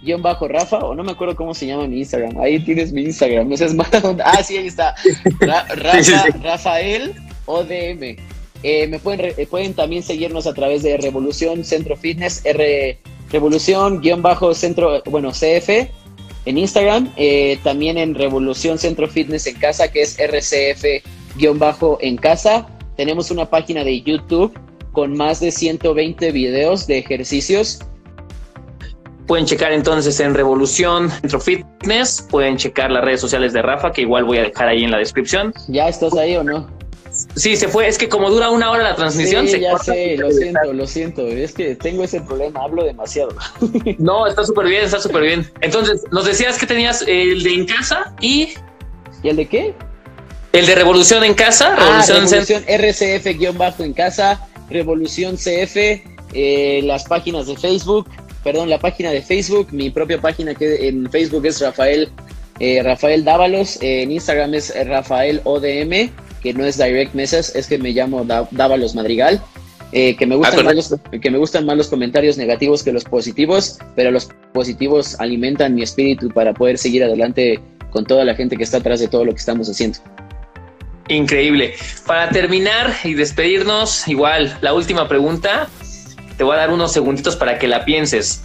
[0.08, 2.40] guion bajo Rafa, o no me acuerdo cómo se llama mi Instagram.
[2.40, 3.90] Ahí tienes mi Instagram, no seas más.
[4.24, 4.96] Ah, sí, ahí está.
[5.76, 7.14] Rafa, Rafael
[7.46, 8.18] ODM.
[8.64, 12.98] Eh, me pueden, eh, pueden también seguirnos a través de Revolución Centro Fitness, R
[13.30, 15.70] Revolución guion bajo Centro, bueno, CF
[16.46, 21.04] en Instagram, eh, también en Revolución Centro Fitness en casa, que es RCF
[21.36, 22.68] guion bajo en casa.
[22.96, 24.58] Tenemos una página de YouTube
[24.94, 27.80] con más de 120 videos de ejercicios
[29.28, 34.02] Pueden checar entonces en Revolución Centro Fitness, pueden checar las redes sociales de Rafa, que
[34.02, 35.54] igual voy a dejar ahí en la descripción.
[35.68, 36.70] ¿Ya estás ahí o no?
[37.36, 40.18] Sí, se fue, es que como dura una hora la transmisión, sí, se ya sé,
[40.18, 43.36] lo siento, lo siento, es que tengo ese problema, hablo demasiado.
[43.98, 45.52] No, está súper bien, está súper bien.
[45.62, 48.54] Entonces, nos decías que tenías el de en casa y
[49.24, 49.74] ¿Y el de qué?
[50.54, 55.76] el de Revolución en casa, Ah, Revolución, Revolución RCF-bajo en casa, Revolución CF,
[56.34, 58.08] eh, las páginas de Facebook,
[58.48, 62.08] perdón, la página de Facebook, mi propia página que en Facebook es Rafael,
[62.62, 66.10] eh, Rafael Dávalos, eh, en Instagram es Rafael ODM,
[66.42, 69.42] que no es Direct Mesas, es que me llamo Dávalos Madrigal.
[69.92, 72.94] eh, que, me gustan Ah, más los, que me gustan más los comentarios negativos que
[72.94, 78.34] los positivos, pero los positivos alimentan mi espíritu para poder seguir adelante con toda la
[78.34, 80.00] gente que está atrás de todo lo que estamos haciendo.
[81.10, 81.74] Increíble.
[82.06, 85.68] Para terminar y despedirnos, igual, la última pregunta,
[86.38, 88.44] te voy a dar unos segunditos para que la pienses.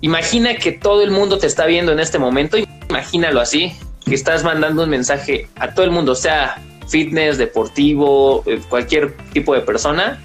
[0.00, 2.56] Imagina que todo el mundo te está viendo en este momento,
[2.88, 3.72] imagínalo así,
[4.04, 9.54] que estás mandando un mensaje a todo el mundo, sea fitness, deportivo, eh, cualquier tipo
[9.54, 10.20] de persona.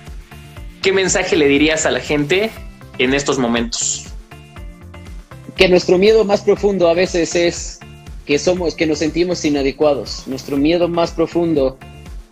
[0.81, 2.51] ¿Qué mensaje le dirías a la gente
[2.97, 4.13] en estos momentos?
[5.55, 7.79] que nuestro miedo más profundo a veces es
[8.25, 10.23] que somos, que nos sentimos inadecuados.
[10.27, 11.77] Nuestro miedo más profundo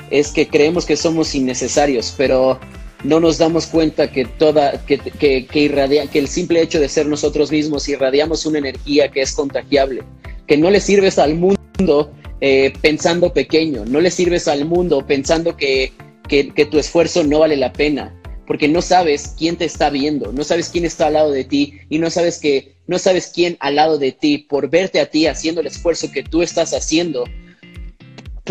[0.10, 2.60] es que creemos que somos innecesarios, pero
[3.04, 6.90] no nos damos cuenta que toda, que, que, que irradia, que el simple hecho de
[6.90, 10.04] ser nosotros mismos irradiamos una energía que es contagiable,
[10.48, 15.56] que no le sirves al mundo eh, pensando pequeño, no le sirves al mundo pensando
[15.58, 15.94] que,
[16.28, 18.16] que, que tu esfuerzo no vale la pena
[18.52, 21.76] porque no sabes quién te está viendo, no sabes quién está al lado de ti
[21.90, 25.26] y no sabes que no sabes quién al lado de ti por verte a ti
[25.26, 27.24] haciendo el esfuerzo que tú estás haciendo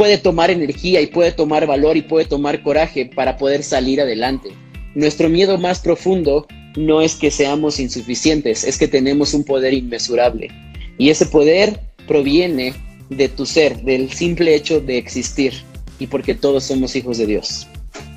[0.01, 4.48] puede tomar energía y puede tomar valor y puede tomar coraje para poder salir adelante.
[4.94, 10.48] Nuestro miedo más profundo no es que seamos insuficientes, es que tenemos un poder inmesurable
[10.96, 12.72] y ese poder proviene
[13.11, 15.53] de tu ser, del simple hecho de existir
[15.98, 17.66] y porque todos somos hijos de Dios.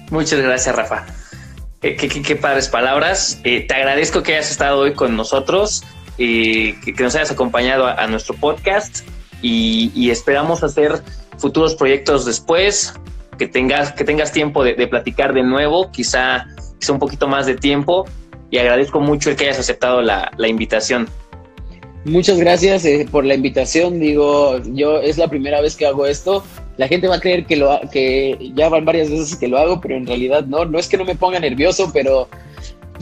[0.09, 1.05] Muchas gracias, Rafa.
[1.81, 3.41] Qué, qué, padres palabras.
[3.43, 5.83] Eh, te agradezco que hayas estado hoy con nosotros,
[6.17, 9.05] eh, que, nos hayas acompañado a, nuestro podcast
[9.41, 11.03] y, esperamos hacer
[11.43, 12.93] futuros proyectos después,
[13.37, 16.47] que tengas, que tengas tiempo de, platicar de nuevo, quizá,
[16.79, 18.05] quizá un poquito más de tiempo
[18.49, 21.09] y agradezco mucho el que hayas aceptado la, invitación.
[22.05, 23.99] Muchas gracias eh, por la invitación.
[23.99, 26.45] Digo, yo es la primera vez que hago esto.
[26.77, 30.07] La gente va a creer que ya van varias veces que lo hago, pero en
[30.07, 30.63] realidad no.
[30.63, 32.29] No es que no me ponga nervioso, pero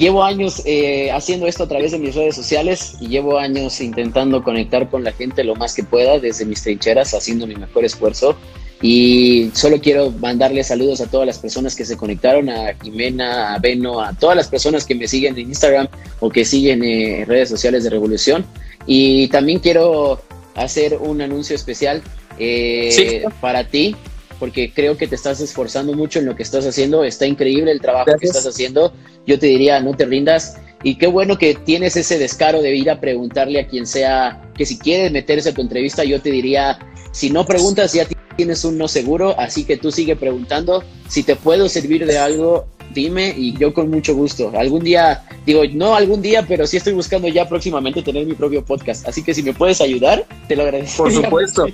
[0.02, 4.44] llevo años eh, haciendo esto a través de mis redes sociales y llevo años intentando
[4.44, 8.36] conectar con la gente lo más que pueda desde mis trincheras, haciendo mi mejor esfuerzo.
[8.82, 13.60] Y solo quiero mandarle saludos a todas las personas que se conectaron, a Jimena, a
[13.60, 15.88] Beno, a todas las personas que me siguen en Instagram
[16.20, 18.44] o que siguen eh, redes sociales de Revolución.
[18.88, 20.20] Y también quiero
[20.56, 22.02] hacer un anuncio especial
[22.40, 23.34] eh, sí.
[23.40, 23.96] para ti,
[24.42, 27.04] porque creo que te estás esforzando mucho en lo que estás haciendo.
[27.04, 28.22] Está increíble el trabajo Gracias.
[28.22, 28.92] que estás haciendo.
[29.28, 30.58] Yo te diría, no te rindas.
[30.82, 34.66] Y qué bueno que tienes ese descaro de ir a preguntarle a quien sea que
[34.66, 36.80] si quieres meterse a tu entrevista, yo te diría,
[37.12, 39.40] si no preguntas, ya tienes un no seguro.
[39.40, 40.84] Así que tú sigue preguntando.
[41.08, 42.66] Si te puedo servir de algo,
[42.96, 44.52] dime y yo con mucho gusto.
[44.58, 48.66] Algún día, digo, no algún día, pero sí estoy buscando ya próximamente tener mi propio
[48.66, 49.08] podcast.
[49.08, 51.04] Así que si me puedes ayudar, te lo agradezco.
[51.04, 51.68] Por supuesto.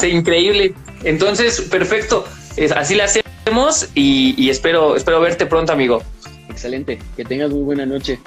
[0.00, 0.74] Sí, increíble.
[1.04, 2.24] Entonces, perfecto.
[2.74, 6.02] Así lo hacemos y, y espero, espero verte pronto, amigo.
[6.48, 6.98] Excelente.
[7.16, 8.18] Que tengas muy buena noche.